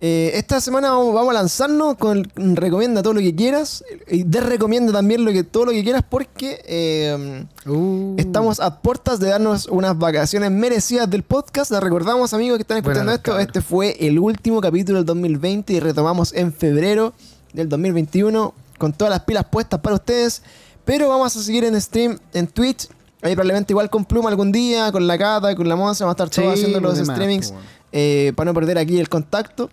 [0.00, 4.92] Eh, esta semana vamos, vamos a lanzarnos con recomienda todo lo que quieras y desrecomienda
[4.92, 8.14] también lo que, todo lo que quieras porque eh, Uh.
[8.18, 11.70] estamos a puertas de darnos unas vacaciones merecidas del podcast.
[11.70, 15.72] Les recordamos amigos que están escuchando Buenas, esto, este fue el último capítulo del 2020
[15.72, 17.14] y retomamos en febrero
[17.54, 20.42] del 2021 con todas las pilas puestas para ustedes.
[20.84, 22.88] Pero vamos a seguir en stream en Twitch.
[23.22, 26.24] Ahí probablemente igual con Pluma algún día, con la Cata, con la Monza, vamos a
[26.24, 27.62] estar todos Sí, haciendo los más, streamings weón.
[27.96, 29.70] Eh, para no perder aquí el contacto.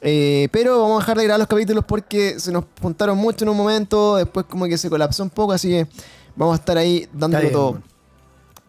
[0.00, 3.50] Eh, pero vamos a dejar de grabar los capítulos porque se nos juntaron mucho en
[3.50, 5.86] un momento, después como que se colapsó un poco, así que
[6.36, 7.82] vamos a estar ahí dándolo todo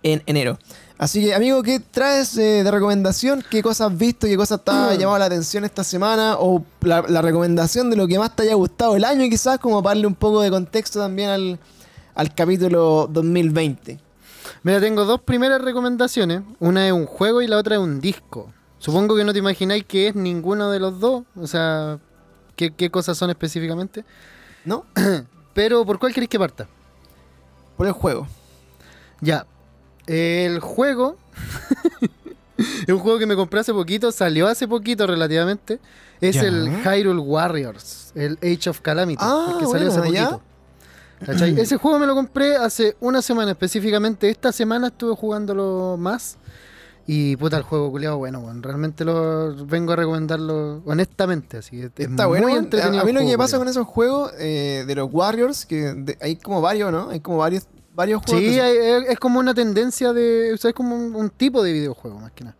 [0.04, 0.60] en enero.
[0.98, 3.44] Así que, amigo, ¿qué traes eh, de recomendación?
[3.50, 4.28] ¿Qué cosas has visto?
[4.28, 6.36] ¿Qué cosas te ha llamado la atención esta semana?
[6.40, 9.82] O la, la recomendación de lo que más te haya gustado el año, quizás, como
[9.82, 11.60] para darle un poco de contexto también al,
[12.14, 14.00] al capítulo 2020.
[14.64, 16.42] Mira, tengo dos primeras recomendaciones.
[16.60, 18.52] Una es un juego y la otra es un disco.
[18.86, 21.24] Supongo que no te imagináis que es ninguno de los dos.
[21.36, 21.98] O sea,
[22.56, 24.06] qué, qué cosas son específicamente.
[24.64, 24.86] ¿No?
[25.56, 26.68] Pero, ¿por cuál queréis que parta?
[27.78, 28.28] Por el juego.
[29.22, 29.48] Ya.
[30.06, 31.18] El juego.
[32.60, 34.12] es un juego que me compré hace poquito.
[34.12, 35.80] Salió hace poquito relativamente.
[36.22, 36.44] Es Ya.
[36.44, 38.12] el Hyrule Warriors.
[38.14, 39.18] El Age of Calamity.
[39.20, 40.42] Ah, el que salió hace poquito.
[41.58, 44.30] Ese juego me lo compré hace una semana específicamente.
[44.30, 46.38] Esta semana estuve jugándolo más.
[47.08, 51.58] Y puta, el juego culiado, bueno, bueno, realmente lo vengo a recomendarlo honestamente.
[51.58, 52.56] Así, es Está muy bueno.
[52.56, 55.66] A, entretenido a mí lo que juego, pasa con esos juegos eh, de los Warriors,
[55.68, 57.10] que de- hay como varios, ¿no?
[57.12, 58.44] Hay como varios, varios juegos.
[58.44, 60.52] Sí, que son- es, es como una tendencia de.
[60.54, 62.56] O sea, es como un, un tipo de videojuego, más que nada.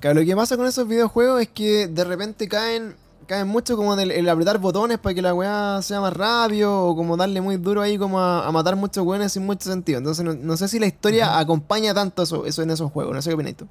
[0.00, 2.96] Claro, lo que pasa con esos videojuegos es que de repente caen
[3.30, 6.84] caen mucho como en el, el apretar botones para que la weá sea más rápido
[6.84, 9.98] o como darle muy duro ahí como a, a matar muchos weones sin mucho sentido.
[9.98, 13.14] Entonces no, no sé si la historia acompaña tanto eso, eso en esos juegos.
[13.14, 13.68] No sé qué opinas tú.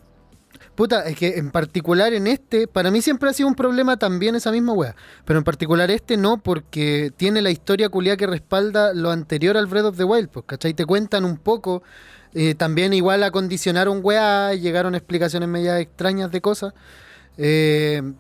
[0.76, 4.36] Puta, es que en particular en este, para mí siempre ha sido un problema también
[4.36, 4.96] esa misma wea.
[5.26, 9.68] Pero en particular este no, porque tiene la historia culiada que respalda lo anterior al
[9.68, 10.74] Breath of the Wild, pues, ¿cachai?
[10.74, 11.84] Te cuentan un poco.
[12.34, 16.74] eh, también igual acondicionaron weá, llegaron explicaciones medias extrañas de cosas.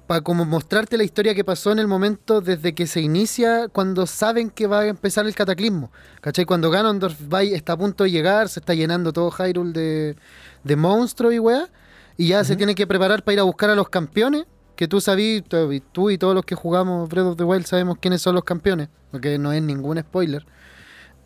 [0.07, 4.07] Para como mostrarte la historia que pasó en el momento desde que se inicia, cuando
[4.07, 5.91] saben que va a empezar el cataclismo.
[6.21, 6.45] ¿Cachai?
[6.45, 10.15] Cuando Ganondorf va y está a punto de llegar, se está llenando todo Hyrule de,
[10.63, 11.67] de monstruos y weá.
[12.15, 14.45] Y ya se tiene que preparar para ir a buscar a los campeones.
[14.75, 15.43] Que tú sabís,
[15.91, 18.87] tú y- todos los que jugamos Breath of the Wild sabemos quiénes son los campeones.
[19.11, 20.45] Porque no es ningún spoiler.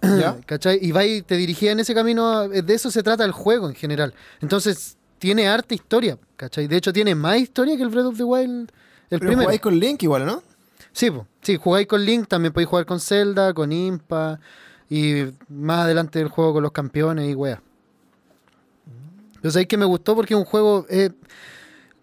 [0.02, 0.38] ¿Ya?
[0.48, 0.80] ¿Cachai?
[0.82, 2.44] Y va y te dirigía en ese camino.
[2.52, 4.14] eh, De eso se trata el juego en general.
[4.42, 6.18] Entonces, tiene harta historia.
[6.36, 6.68] ¿Cachai?
[6.68, 8.70] De hecho, tiene más historia que el Breath of the Wild.
[9.10, 9.44] El Pero primero.
[9.44, 10.44] jugáis con Link igual, ¿no?
[10.92, 11.26] Sí, po.
[11.42, 14.42] sí, jugáis con Link, también podéis jugar con Zelda, con Impa.
[14.90, 17.62] Y más adelante el juego con los campeones y weá.
[19.42, 20.86] Yo sabéis que me gustó porque es un juego.
[20.90, 21.10] eh,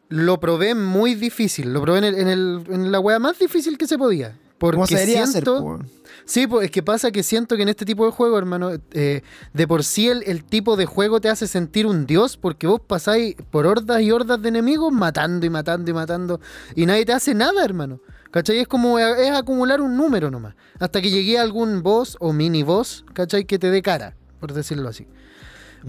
[0.09, 1.73] lo probé muy difícil.
[1.75, 4.35] Lo probé en, el- en el- en la weá más difícil que se podía.
[4.61, 5.43] Porque ¿Cómo se debería hacer?
[5.43, 5.63] siento.
[5.63, 5.89] weón?
[6.27, 9.23] Sí, pues es que pasa que siento que en este tipo de juego, hermano, eh,
[9.55, 12.79] de por sí el, el tipo de juego te hace sentir un dios porque vos
[12.87, 16.41] pasáis por hordas y hordas de enemigos matando y matando y matando
[16.77, 18.01] y nadie te hace nada, hermano.
[18.31, 18.59] ¿Cachai?
[18.59, 20.55] Es como es acumular un número nomás.
[20.79, 23.47] Hasta que llegue a algún boss o mini boss, ¿cachai?
[23.47, 25.07] Que te dé cara, por decirlo así.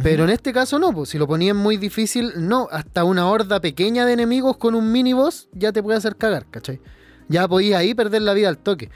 [0.01, 3.59] Pero en este caso no, pues si lo ponían muy difícil, no, hasta una horda
[3.59, 6.79] pequeña de enemigos con un mini boss ya te puede hacer cagar, ¿cachai?
[7.31, 8.89] Ya podías ahí perder la vida al toque.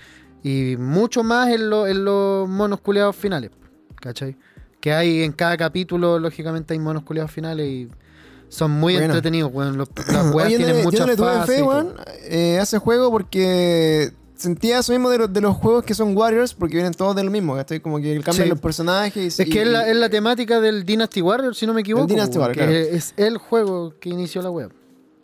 [0.43, 3.49] Y mucho más en, lo- en los monos culeados finales,
[3.99, 4.35] ¿cachai?
[4.79, 7.89] Que hay en cada capítulo, lógicamente hay monos culeados finales y
[8.49, 9.05] son muy Bueno.
[9.07, 9.77] entretenidos, weón.
[9.77, 11.93] Los- las weas Oye, tienen yo muchas no le tuve fases fe, weón,
[12.29, 16.15] eh, a ese juego porque sentía eso mismo de, los- de los juegos que son
[16.15, 17.79] Warriors porque vienen todos de lo mismo, ¿cachai?
[17.79, 18.49] Como que cambian Sí.
[18.49, 19.39] los personajes.
[19.39, 22.05] Es y- que es la, es la temática del Dynasty Warrior, si no me equivoco.
[22.05, 22.95] Dynasty weón, Warrior, que claro.
[22.97, 24.71] es el juego que inició la web.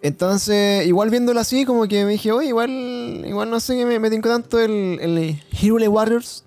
[0.02, 3.99] Entonces, igual viéndolo así, como que me dije, oye, igual, igual no sé que me,
[3.99, 6.43] me tanto el, el Hyrule Warriors.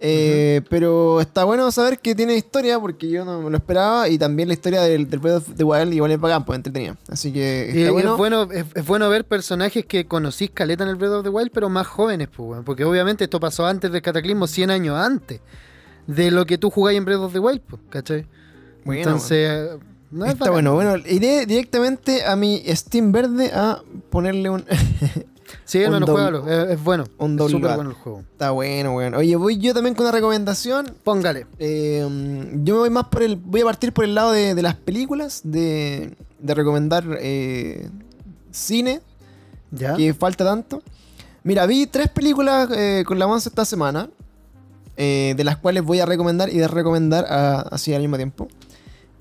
[0.00, 4.16] Eh, Pero está bueno saber que tiene historia porque yo no me lo esperaba y
[4.16, 6.96] también la historia del, del Breath of the Wild igual es bacán, pues entretenida.
[7.08, 8.12] Así que está y bueno.
[8.12, 11.30] Es, bueno es, es bueno ver personajes que conocís caleta en el Breath of the
[11.30, 14.96] Wild, pero más jóvenes, pues, weón, porque obviamente esto pasó antes del Cataclismo, 100 años
[14.96, 15.40] antes
[16.06, 18.26] de lo que tú jugáis en Breath of the Wild, pues, ¿cachai?
[18.84, 19.70] Bueno, Entonces,
[20.10, 20.54] no es Está bacán.
[20.54, 24.64] bueno, bueno, iré directamente a mi Steam verde a ponerle un...
[25.64, 27.04] Sí, doble- juégalo, es, es bueno.
[27.18, 27.76] un es bar.
[27.76, 28.20] bueno el juego.
[28.20, 29.14] está bueno, weón.
[29.14, 30.94] Oye, voy yo también con una recomendación.
[31.04, 31.46] Póngale.
[31.58, 33.36] Eh, mm, yo me voy más por el.
[33.36, 37.88] Voy a partir por el lado de, de las películas, de, de recomendar eh,
[38.50, 39.00] cine,
[39.70, 39.94] ¿Ya?
[39.94, 40.82] que falta tanto.
[41.44, 44.08] Mira, vi tres películas eh, con la once esta semana,
[44.96, 48.48] eh, de las cuales voy a recomendar y de recomendar a- así al mismo tiempo.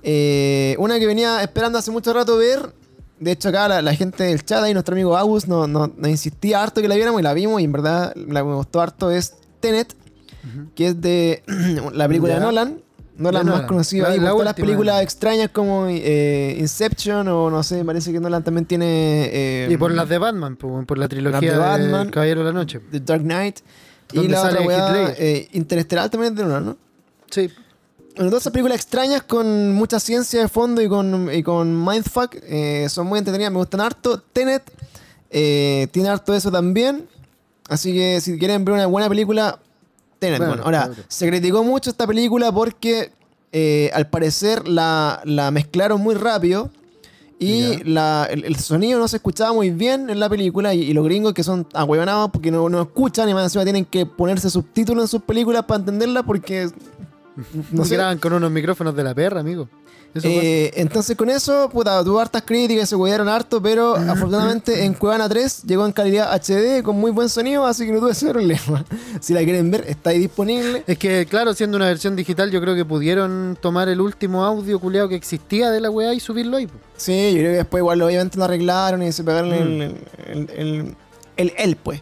[0.09, 2.71] Eh, una que venía esperando hace mucho rato ver.
[3.19, 6.07] De hecho, acá la, la gente del chat y nuestro amigo Agus nos, nos- nos
[6.09, 7.59] insistía harto que la viéramos y la vimos.
[7.59, 9.93] Y en verdad, la que me gustó harto es Tenet,
[10.75, 11.43] que es de
[11.93, 12.39] la película Ya.
[12.39, 12.81] de Nolan.
[13.17, 13.67] Nolan más Nolan.
[13.67, 18.19] conocido La- ahí la las películas extrañas como eh, Inception o no sé, parece que
[18.19, 19.29] Nolan también tiene...
[19.33, 22.09] eh, Y por las de Batman, por la trilogía de de, Batman.
[22.11, 22.79] Caballero de la Noche.
[22.91, 23.59] The Dark Knight.
[24.13, 26.77] Y la otra weá, eh, Interestelar también es de Nolan, ¿no?
[27.31, 27.49] Sí.
[28.19, 33.07] Esas películas extrañas con mucha ciencia de fondo y con, y con mindfuck eh, son
[33.07, 34.19] muy entretenidas, me gustan harto.
[34.33, 34.63] Tenet
[35.29, 37.07] eh, tiene harto de eso también.
[37.69, 39.59] Así que si quieren ver una buena película,
[40.19, 40.39] Tenet.
[40.39, 41.03] Bueno, Bueno, ahora, claro.
[41.07, 43.11] se criticó mucho esta película porque
[43.51, 46.71] eh, al parecer la, la mezclaron muy rápido.
[47.39, 50.93] Y la- el, el sonido no se escuchaba muy bien en la película y, y
[50.93, 54.49] los gringos que son ahuevonados porque no, no escuchan y más encima tienen que ponerse
[54.49, 56.67] subtítulos en sus películas para entenderla porque
[57.71, 57.95] No sé.
[57.95, 59.69] graban con unos micrófonos de la perra, amigo.
[60.13, 64.93] Eso Eh, entonces con eso, puta, tuvo hartas críticas, se cuidaron harto, pero afortunadamente en
[64.93, 68.29] Cuevana 3 llegó en calidad HD con muy buen sonido, así que no tuve ese
[68.29, 68.85] problema.
[69.19, 70.83] Si la quieren ver, está ahí disponible.
[70.87, 74.79] Es que, claro, siendo una versión digital, yo creo que pudieron tomar el último audio
[74.79, 76.67] culeado que existía de la weá y subirlo ahí.
[76.67, 76.77] po.
[76.95, 79.53] Sí, yo creo que después igual obviamente lo arreglaron y se pegaron Mm.
[79.53, 80.95] el, el, el,
[81.35, 82.01] el- el, pues.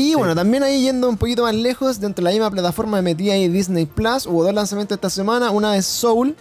[0.00, 3.02] Y bueno, también ahí yendo un poquito más lejos, dentro de la misma plataforma me
[3.02, 6.34] metí ahí Disney Plus, hubo dos lanzamientos esta semana, una es Soul,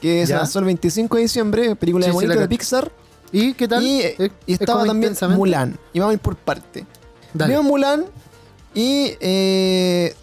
[0.00, 2.48] que se lanzó el 25 de diciembre, película Sí, de bonito de.
[2.48, 2.92] Pixar.
[3.32, 3.82] ¿Y qué tal?
[3.82, 4.14] Y, ¿Es-
[4.46, 5.14] y es estaba también?
[5.36, 5.78] Mulan.
[5.92, 6.86] Y vamos a ir por parte.
[7.34, 8.04] Vimos Mulan
[8.74, 10.14] y eh,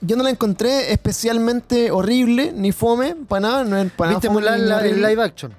[0.00, 3.64] yo no la encontré especialmente horrible, ni fome, para nada.
[3.64, 5.08] No es para nada ¿Viste fome Mulan la- horrible.
[5.08, 5.52] live action?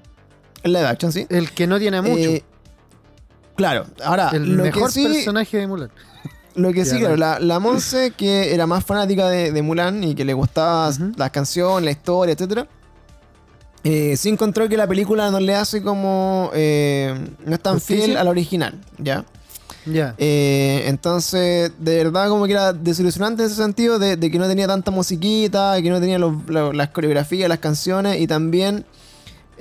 [0.63, 1.25] En live action, sí.
[1.29, 2.15] El que no tiene mucho.
[2.29, 2.43] Eh,
[3.55, 5.91] claro, ahora, el lo mejor que sí, personaje de Mulan.
[6.55, 10.15] Lo que sí, claro, la, la Monse, que era más fanática de, de Mulan y
[10.15, 12.67] que le gustaba las canciones, la historia, etcétera,
[13.83, 16.51] eh, sí encontró que la película no le hace como.
[16.53, 18.05] eh, no es tan ¿Justicia?
[18.05, 19.25] fiel a la original, ¿ya?
[19.85, 20.13] Ya.
[20.19, 24.47] Eh, entonces, de verdad, como que era desilusionante en ese sentido, de, de que no
[24.47, 26.35] tenía tanta musiquita, que no tenía los-
[26.75, 28.85] las coreografías, las canciones y también.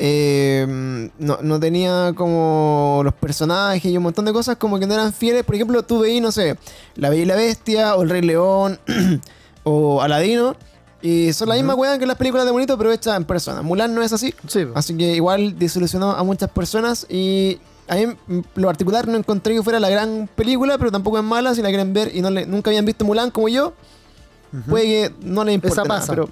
[0.02, 4.94] Eh, no, no tenía como los personajes y un montón de cosas como que no
[4.94, 5.44] eran fieles.
[5.44, 6.56] Por ejemplo, tú veías, no sé,
[6.94, 8.78] La Bella y la Bestia o El Rey León
[9.62, 10.56] o Aladino.
[11.02, 13.60] Y son la misma weá que las películas de bonito, pero hechas en persona.
[13.62, 14.34] Mulan no es así.
[14.46, 14.66] Sí.
[14.74, 19.54] Así que igual desilusionó a muchas personas y a mí en lo particular no encontré
[19.54, 22.30] que fuera la gran película, pero tampoco es mala si la quieren ver y no
[22.30, 23.72] le- nunca habían visto Mulan como yo.
[24.68, 26.12] Puede que no les importe Esa nada, pasa.
[26.12, 26.28] pero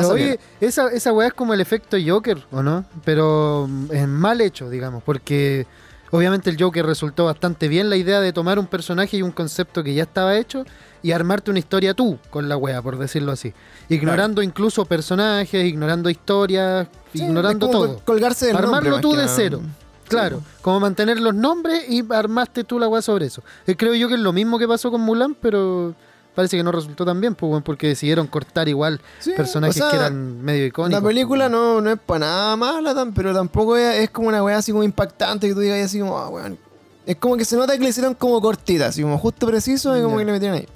[0.00, 2.84] Pero oye, esa, esa weá es como el efecto Joker, ¿o no?
[3.04, 5.66] Pero mm, es mal hecho, digamos, porque
[6.10, 9.82] obviamente el Joker resultó bastante bien la idea de tomar un personaje y un concepto
[9.82, 10.64] que ya estaba hecho
[11.02, 13.52] y armarte una historia tú con la weá, por decirlo así.
[13.88, 17.86] Ignorando incluso personajes, ignorando historias, Sí, ignorando todo.
[17.96, 19.60] col- colgarse del Armarlo nombre tú de cero.
[20.08, 23.42] Claro, como mantener los nombres y armaste tú la weá sobre eso.
[23.66, 25.96] Eh, creo yo que es lo mismo que pasó con Mulan, pero
[26.36, 29.90] parece que no resultó tan bien, pues, porque decidieron cortar igual Sí, personajes o sea,
[29.90, 31.02] que eran medio icónicos.
[31.02, 34.44] La película pues, no, no es para nada mala, pero tampoco es, es como una
[34.44, 36.58] weá así como impactante que tú digas así como, ah, weón.
[37.06, 40.02] Es como que se nota que le hicieron como cortita, así como justo preciso y
[40.02, 40.68] como que le metieron ahí.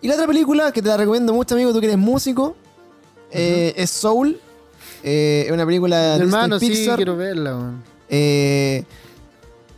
[0.00, 2.56] Y la otra película que te la recomiendo mucho, amigo, tú que eres músico,
[3.30, 4.40] eh, es Soul.
[5.02, 6.22] Eh, es una película de.
[6.22, 6.96] Hermano, Disney sí, Pixar.
[6.96, 7.82] quiero verla, weón.
[8.08, 8.84] Eh,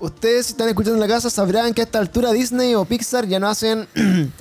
[0.01, 3.27] ustedes si están escuchando en la casa sabrán que a esta altura Disney o Pixar
[3.27, 3.87] ya no hacen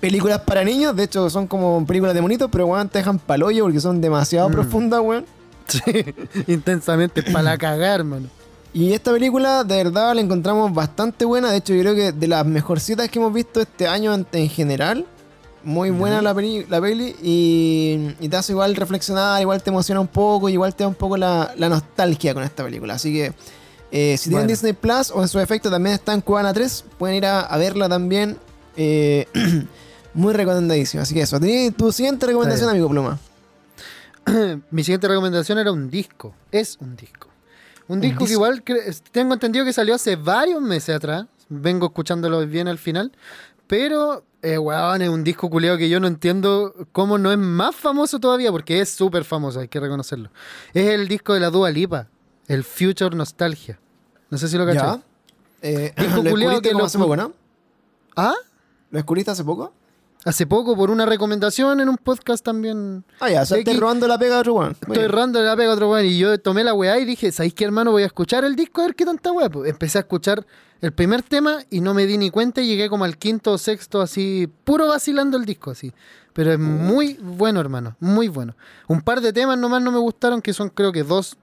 [0.00, 0.94] películas para niños.
[0.96, 4.48] De hecho, son como películas de monitos, pero weón, te dejan palollo porque son demasiado
[4.48, 4.52] Mm.
[4.52, 5.24] profundas, weón.
[5.68, 5.82] Sí,
[6.46, 8.28] intensamente, para la cagar, mano.
[8.72, 11.50] Y esta película, de verdad, la encontramos bastante buena.
[11.50, 14.48] De hecho, yo creo que de las mejorcitas que hemos visto este año en, en
[14.48, 15.04] general.
[15.64, 20.00] Muy buena la, peli, la peli y, y te hace igual reflexionar, igual te emociona
[20.00, 22.94] un poco, igual te da un poco la, la nostalgia con esta película.
[22.94, 23.32] Así que
[23.90, 24.46] eh, si tienen.
[24.46, 27.58] Disney Plus o en su efecto también está en Cubana 3, pueden ir a, a
[27.58, 28.38] verla también.
[28.76, 29.26] eh,
[30.18, 31.04] muy recomendadísima.
[31.04, 33.18] Así que eso, ¿Tenés tu siguiente recomendación, amigo Pluma.
[34.70, 36.34] Mi siguiente recomendación era un disco.
[36.50, 37.28] Es un disco.
[37.86, 38.62] Un disco que igual
[39.12, 41.26] tengo entendido que salió hace varios meses atrás.
[41.48, 43.12] Vengo escuchándolo bien al final.
[43.66, 47.74] Pero, eh, weón, es un disco culiado que yo no entiendo cómo no es más
[47.74, 50.30] famoso todavía, porque es súper famoso, hay que reconocerlo.
[50.74, 52.08] Es el disco de la Dua Lipa,
[52.46, 53.78] el Future Nostalgia.
[54.30, 54.82] No sé si lo cachai.
[54.82, 55.02] Ya.
[55.60, 57.32] Eh, Disco lo que lo hace poco, ¿no?
[58.16, 58.34] Ah,
[58.90, 59.72] ¿Lo descubriste hace poco?
[60.24, 63.04] Hace poco por una recomendación en un podcast también.
[63.20, 63.68] Ah, ya, o sea, X.
[63.68, 64.76] estás robando la pega de otro weón.
[64.80, 67.54] Estoy errando la pega a otro weón y yo tomé la weá y dije, ¿sabéis
[67.54, 67.92] qué hermano?
[67.92, 69.48] Voy a escuchar el disco a ver qué tanta weá.
[69.48, 70.46] Pues empecé a escuchar
[70.80, 73.58] el primer tema y no me di ni cuenta y llegué como al quinto o
[73.58, 75.92] sexto así, puro vacilando el disco así.
[76.32, 78.54] Pero es muy bueno, hermano, muy bueno.
[78.86, 81.36] Un par de temas nomás no me gustaron, que son creo que dos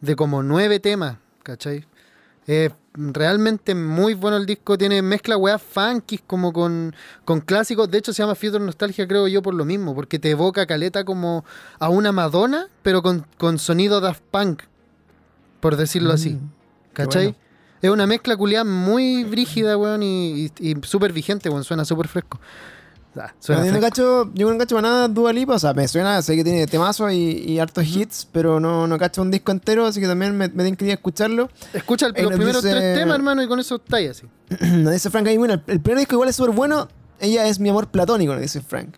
[0.00, 1.86] de como nueve temas, ¿cachai?
[2.48, 6.96] Es realmente muy bueno el disco, tiene mezcla weas funky como con,
[7.26, 10.30] con clásicos, de hecho se llama Future Nostalgia creo yo por lo mismo, porque te
[10.30, 11.44] evoca caleta como
[11.78, 14.62] a una Madonna, pero con, con sonido Daft Punk,
[15.60, 16.50] por decirlo así, Mm,
[16.94, 17.24] ¿cachai?
[17.26, 17.38] bueno.
[17.82, 22.08] Es una mezcla culiada muy brígida, weón, y, y, y súper vigente, weón, suena súper
[22.08, 22.40] fresco.
[23.26, 25.86] Ah, suena yo no cacho, yo no cacho para nada Dua Lipa, o sea, me
[25.88, 29.50] suena, sé que tiene temazos y, y hartos hits, pero no, no cacho un disco
[29.52, 31.48] entero, así que también me, me que ir a escucharlo.
[31.72, 34.26] Escucha el- los nos primeros dice- tres temas, hermano, y con eso está ahí así.
[34.60, 36.88] Nos dice Frank ahí, bueno, el, el primer disco igual es súper bueno,
[37.20, 38.94] ella es mi amor platónico, nos dice Frank.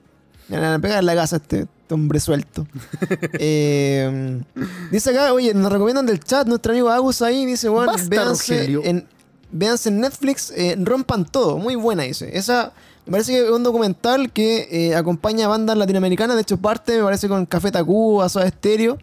[0.48, 2.66] Me van a pegar en la casa este, este hombre suelto.
[3.34, 4.42] Eh,
[4.90, 8.80] dice acá, oye, nos recomiendan del chat, nuestro amigo Agus ahí, dice, bueno, véanse Rogelio.
[8.84, 9.06] en,
[9.50, 12.30] véanse en Netflix, eh, rompan todo, muy buena, dice.
[12.36, 12.72] Esa,
[13.10, 16.96] me parece que es un documental que eh, acompaña a bandas latinoamericanas, de hecho parte,
[16.96, 18.98] me parece, con Café Tacuba, Soda Stereo.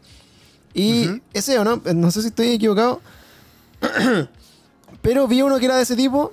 [0.74, 1.82] Y ese, ¿o no?
[1.94, 3.02] No sé si estoy equivocado.
[5.02, 6.32] Pero vi uno que era de ese tipo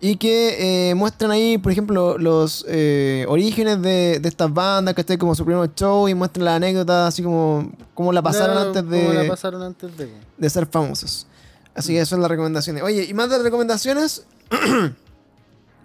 [0.00, 5.16] y que eh, muestran ahí, por ejemplo, los eh, orígenes de, de estas bandas, que
[5.16, 8.82] Como su primer show y muestran la anécdota, así como cómo la pasaron No, antes
[8.82, 10.12] ¿cómo la de, pasaron antes de...
[10.38, 11.28] de ser famosos.
[11.72, 12.82] Así que esas son las recomendaciones.
[12.82, 14.24] Oye, y más de recomendaciones,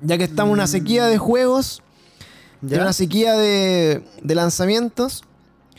[0.01, 1.81] Ya que estamos en una sequía de juegos,
[2.61, 2.81] ¿Ya?
[2.81, 5.23] una sequía de, de lanzamientos.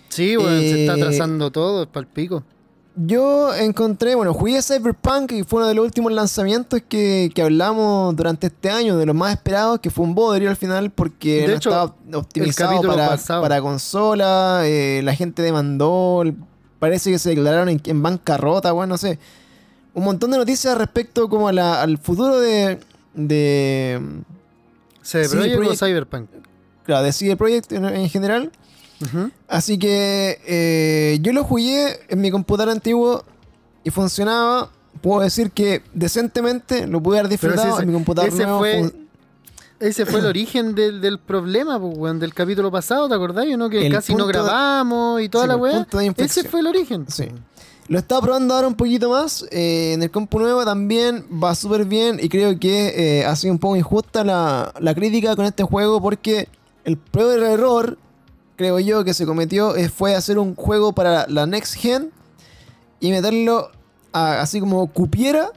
[0.08, 2.42] Sí, weón, se está Eh, atrasando todo, es pa'l pico.
[3.00, 8.16] Yo encontré, bueno, jugué Cyberpunk y fue uno de los últimos lanzamientos que, que hablamos
[8.16, 11.48] durante este año, de los más esperados, que fue un bodrio al final porque De
[11.48, 16.24] no hecho, estaba optimizado para, para consola, eh, la gente demandó,
[16.80, 19.20] parece que se declararon en, en bancarrota, bueno, no sé.
[19.94, 22.80] Un montón de noticias respecto como a la- al futuro de,
[23.18, 24.00] de,
[25.02, 26.30] ¿Se sí, Projekt o Cyberpunk?
[26.84, 28.50] claro, de CD Projekt en, en general.
[29.46, 33.24] Así que eh, yo lo jugué en mi computador antiguo
[33.84, 34.70] y funcionaba.
[35.00, 38.58] Puedo decir que decentemente lo pude haber disfrutado ese- en mi computador ese nuevo.
[38.58, 38.92] fue-
[39.78, 43.46] Ese fue el origen del, del problema, pues, del capítulo pasado, ¿te acordás?
[43.56, 43.70] ¿no?
[43.70, 45.86] Que El casi no de- grabamos y toda Sí, la weá.
[46.16, 47.06] Ese fue el origen.
[47.08, 47.28] Sí.
[47.88, 49.44] Lo estaba probando ahora un poquito más.
[49.50, 52.18] eh, en el compu nuevo también va súper bien.
[52.22, 56.00] Y creo que eh, ha sido un poco injusta la, la crítica con este juego.
[56.02, 56.48] Porque
[56.84, 57.96] el peor error,
[58.56, 62.10] creo yo, que se cometió eh, fue hacer un juego para la Next Gen.
[63.00, 63.70] Y meterlo
[64.12, 65.50] a- así como cupiera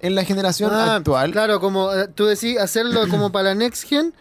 [0.00, 1.32] en la generación Ah, actual.
[1.32, 4.14] Claro, como tú decís, hacerlo como para la Next Gen,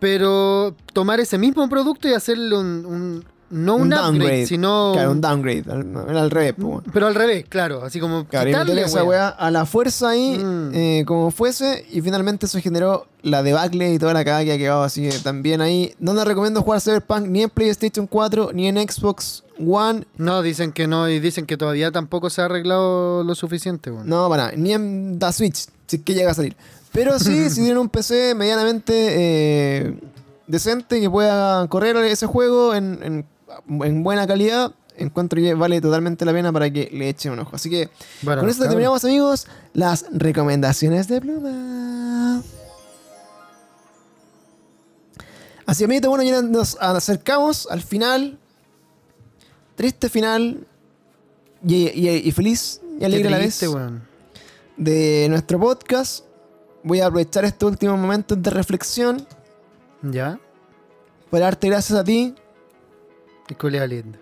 [0.00, 2.84] pero tomar ese mismo producto y hacerle un.
[2.86, 4.46] un- no un, Un upgrade, downgrade.
[4.46, 4.90] sino.
[4.94, 5.64] Claro, un downgrade.
[5.70, 6.82] Al, al revés, pues, bueno.
[6.92, 8.26] Pero al revés, claro, así como.
[8.26, 9.28] Claro, quitarle, esa weá.
[9.28, 10.70] a la fuerza ahí, Mm.
[10.74, 14.58] eh, como fuese, y finalmente eso generó la debacle y toda la cagada que ha
[14.58, 14.82] quedado.
[14.82, 18.76] Así que también ahí, no les recomiendo jugar Cyberpunk ni en PlayStation 4 ni en
[18.88, 20.04] Xbox One.
[20.16, 24.08] No, dicen que no, y dicen que todavía tampoco se ha arreglado lo suficiente, weón.
[24.08, 26.56] No, para nada, ni en la Switch, si es que llega a salir.
[26.92, 29.98] Pero sí, si tienen un PC medianamente eh,
[30.46, 33.26] decente que pueda correr ese juego en, en-
[33.68, 37.54] en buena calidad, encuentro que vale totalmente la pena para que le echen un ojo.
[37.56, 37.88] Así que
[38.22, 42.42] Bueno, Con esto terminamos, amigos, las recomendaciones de Pluma.
[45.66, 48.38] Así, amiguito, bueno, ya nos acercamos al final.
[49.74, 50.66] Triste final.
[51.66, 53.60] Y, y- y feliz y alegre a la vez
[54.76, 56.24] de nuestro podcast.
[56.84, 59.26] Voy a aprovechar estos últimos momentos de reflexión
[60.02, 60.38] ¿Ya?
[61.30, 62.34] para darte gracias a ti
[63.54, 64.18] Culea linda.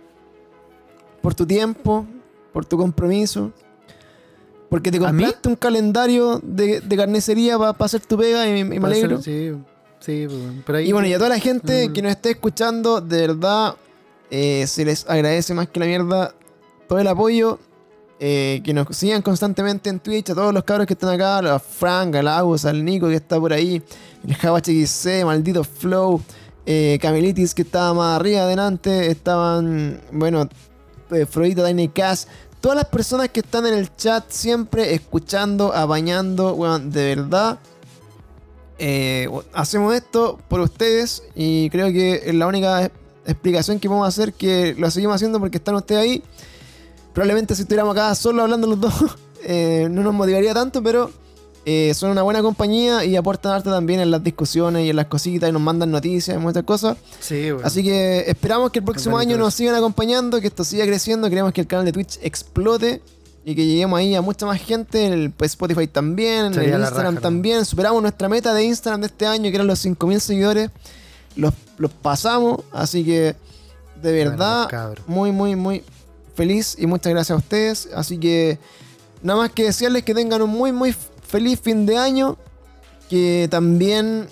[1.23, 2.07] por tu tiempo,
[2.53, 3.51] por tu compromiso,
[4.69, 8.65] porque te ¿A compraste un calendario de, de carnicería para hacer tu pega y, y
[8.65, 9.23] me alegro.
[9.23, 9.53] Sí,
[10.01, 10.27] sí.
[10.67, 10.89] Por ahí.
[10.89, 11.93] Y bueno, y a toda la gente Mm.
[11.93, 13.77] que nos esté escuchando, de verdad,
[14.31, 16.35] eh, se les agradece más que la mierda
[16.89, 17.59] todo el apoyo.
[18.21, 21.59] eh, que nos sigan constantemente en Twitch, a todos los cabros que están acá, a
[21.59, 23.83] Frank, al Agus, al Nico que está por ahí,
[24.27, 24.63] el Java
[25.27, 26.23] maldito Flow,
[26.67, 30.49] eh, Camelitis que estaba más arriba adelante, estaban, bueno,
[31.11, 32.25] eh, Freudito, Tiny Cash,
[32.61, 37.59] todas las personas que están en el chat siempre escuchando, apañando, weón, de verdad.
[38.79, 42.91] eh, hacemos esto por ustedes y creo que es la única
[43.27, 46.23] explicación que podemos hacer que lo seguimos haciendo porque están ustedes ahí.
[47.13, 48.95] Probablemente si estuviéramos acá solo hablando los dos,
[49.45, 51.11] eh, no nos motivaría tanto, pero
[51.67, 55.07] eh, son una buena compañía y aportan arte también en las discusiones y en las
[55.07, 56.97] cositas y nos mandan noticias y muchas cosas.
[57.21, 57.49] Sí.
[57.63, 61.53] Así que esperamos que el próximo año nos sigan acompañando, que esto siga creciendo, queremos
[61.53, 63.01] que el canal de Twitch explote
[63.45, 66.65] y que lleguemos ahí a mucha más gente, en el pues, Spotify también, en el
[66.65, 67.21] Instagram raja, ¿no?
[67.21, 67.65] también.
[67.65, 70.71] Superamos nuestra meta de Instagram de este año, que eran los 5.000 seguidores.
[71.37, 73.35] Los, los pasamos, así que
[74.05, 74.69] de verdad,
[75.07, 75.83] muy, muy, muy
[76.35, 77.89] feliz y muchas gracias a ustedes.
[77.95, 78.59] Así que
[79.23, 80.95] nada más que desearles que tengan un muy, muy
[81.25, 82.37] feliz fin de año.
[83.09, 84.29] Que también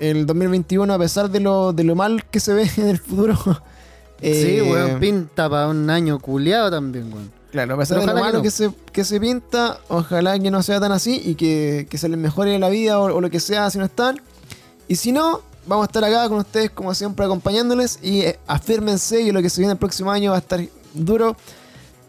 [0.00, 3.36] el 2021, a pesar de lo, de lo mal que se ve en el futuro.
[4.20, 7.30] Sí, eh, weón, pinta para un año culiado también, weón.
[7.52, 8.42] Claro, a pesar Pero de lo que malo no.
[8.42, 12.08] que, se, que se pinta, ojalá que no sea tan así y que, que se
[12.08, 14.20] les mejore la vida o, o lo que sea si no están.
[14.88, 19.24] Y si no, vamos a estar acá con ustedes como siempre acompañándoles y eh, afírmense
[19.24, 20.60] que lo que se viene el próximo año va a estar
[20.94, 21.36] duro.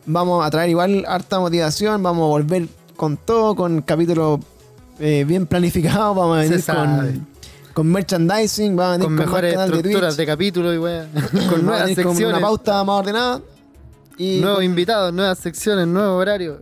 [0.05, 2.67] Vamos a traer igual harta motivación, vamos a volver
[2.99, 4.41] con todo, con capítulos
[4.99, 7.27] eh, bien planificados, vamos a venir con,
[7.73, 11.07] con merchandising, vamos a venir Con mejores canal de estructuras Twitch, de, capítulo y weón.
[11.49, 12.41] con nuevas venir con una secciones.
[12.41, 13.41] pauta más ordenada.
[14.17, 16.61] Y Nuevos con invitados, nuevas secciones, nuevo horario.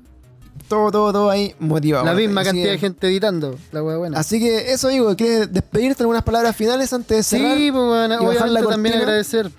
[0.67, 2.05] todo, todo, todo ahí motivado.
[2.05, 3.55] la misma cantidad que- de gente editando.
[3.71, 4.19] La weá buena.
[4.19, 7.57] Así que eso, digo, ¿quieres despedirte algunas palabras finales antes de cerrar?
[7.57, 9.49] Sí, pues bueno, obviamente también agradecer.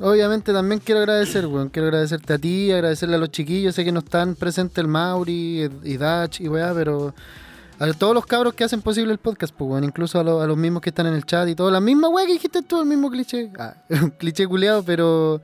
[0.00, 1.68] Obviamente también quiero agradecer, weón.
[1.68, 3.74] Quiero agradecerte a ti, agradecerle a los chiquillos.
[3.74, 7.14] Sé que no están presentes el Mauri y Dach y weá, pero
[7.78, 9.84] a todos los cabros que hacen posible el podcast, pues weón.
[9.84, 11.70] Incluso a, lo- a los mismos que están en el chat y todo.
[11.70, 13.50] La misma weá que dijiste tú, el mismo cliché.
[13.58, 15.40] Ah, un cliché culeado, pero.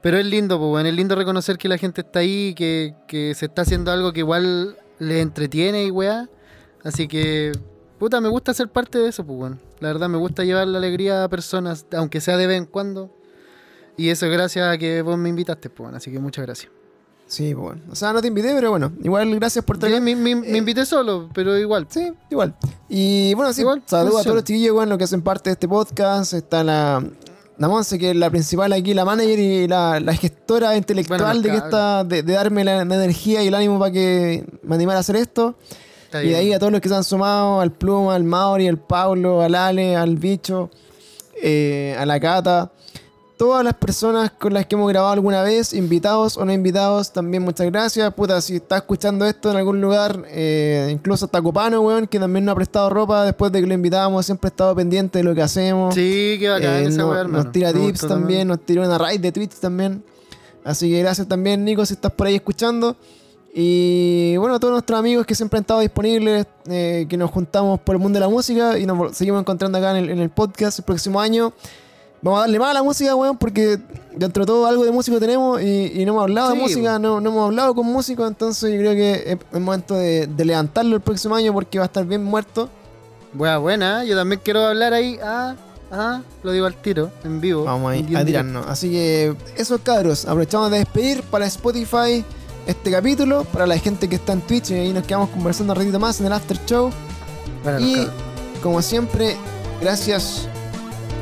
[0.00, 0.86] Pero es lindo, pues weón.
[0.86, 4.18] Es lindo reconocer que la gente está ahí, que, que se está haciendo algo que
[4.20, 6.28] igual le entretiene y weá.
[6.82, 7.52] Así que,
[8.00, 9.60] puta, me gusta ser parte de eso, pues, weón.
[9.78, 13.16] La verdad, me gusta llevar la alegría a personas, aunque sea de vez en cuando.
[14.02, 15.94] Y eso es gracias a que vos me invitaste, pues.
[15.94, 16.72] Así que muchas gracias.
[17.28, 17.82] Sí, pues bueno.
[17.88, 18.90] O sea, no te invité, pero bueno.
[19.00, 20.02] Igual gracias por traer.
[20.02, 21.86] me, eh, invité solo, pero igual.
[21.88, 22.52] Sí, igual.
[22.88, 25.68] Y bueno, sí, Igual, saludos a todos los chiquillos, los que hacen parte de este
[25.68, 26.32] podcast.
[26.32, 27.00] Está la,
[27.58, 31.40] la Monse, que es la principal aquí, la manager y la, la gestora intelectual Bueno,
[31.40, 34.74] de que está, de, de darme la, la energía y el ánimo para que me
[34.74, 35.54] animara a hacer esto.
[36.06, 36.40] Está Y de bien.
[36.40, 39.54] ahí a todos los que se han sumado, al Pluma, al Mauri, al Pablo, al
[39.54, 40.70] Ale, al Bicho,
[41.40, 42.72] eh, a la Cata.
[43.42, 47.42] Todas las personas con las que hemos grabado alguna vez, invitados o no invitados, también
[47.42, 48.14] muchas gracias.
[48.14, 52.44] Puta, si estás escuchando esto en algún lugar, eh, incluso hasta Copano, weón, que también
[52.44, 55.34] nos ha prestado ropa después de que lo invitábamos, siempre ha estado pendiente de lo
[55.34, 55.92] que hacemos.
[55.92, 59.32] Sí, qué bacán Eh, esa no- nos tira tips también, nos tiró una raid de
[59.32, 60.04] tweets también.
[60.62, 62.94] Así que gracias también, Nico, si estás por ahí escuchando.
[63.52, 67.80] Y bueno, a todos nuestros amigos que siempre han estado disponibles, eh, que nos juntamos
[67.80, 70.30] por el mundo de la música y nos seguimos encontrando acá en el, en el
[70.30, 71.52] podcast el próximo año.
[72.22, 73.78] Vamos a darle más a la música, weón, porque
[74.14, 77.20] dentro de todo algo de músico tenemos y, y no hemos hablado de música, no,
[77.20, 80.94] no hemos hablado con músicos, entonces yo creo que es es momento de, de levantarlo
[80.94, 82.68] el próximo año porque va a estar bien muerto.
[83.32, 84.04] Buena, buena.
[84.04, 85.18] Yo también quiero hablar ahí.
[85.22, 85.56] Ah,
[85.90, 87.64] ah, lo digo al tiro, en vivo.
[87.64, 88.66] Vamos ahí, a tirarnos.
[88.66, 92.24] Así que esos cabros, aprovechamos de despedir para Spotify
[92.66, 95.78] este capítulo, para la gente que está en Twitch y ahí nos quedamos conversando un
[95.78, 96.90] ratito más en el after show.
[97.64, 98.06] Bueno, y
[98.62, 99.36] como siempre,
[99.80, 100.46] gracias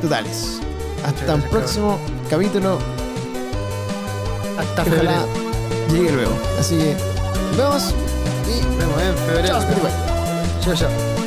[0.01, 0.59] totales.
[1.05, 1.99] Hasta gracias, próximo
[2.29, 2.79] capítulo.
[4.57, 5.27] Hasta Ojalá febrero.
[5.91, 6.33] llegue luego.
[6.59, 6.95] Así que
[7.49, 7.93] nos vemos
[8.47, 9.47] y Nos vemos en febrero.
[9.47, 9.61] chao.
[10.63, 11.20] Chao, chao.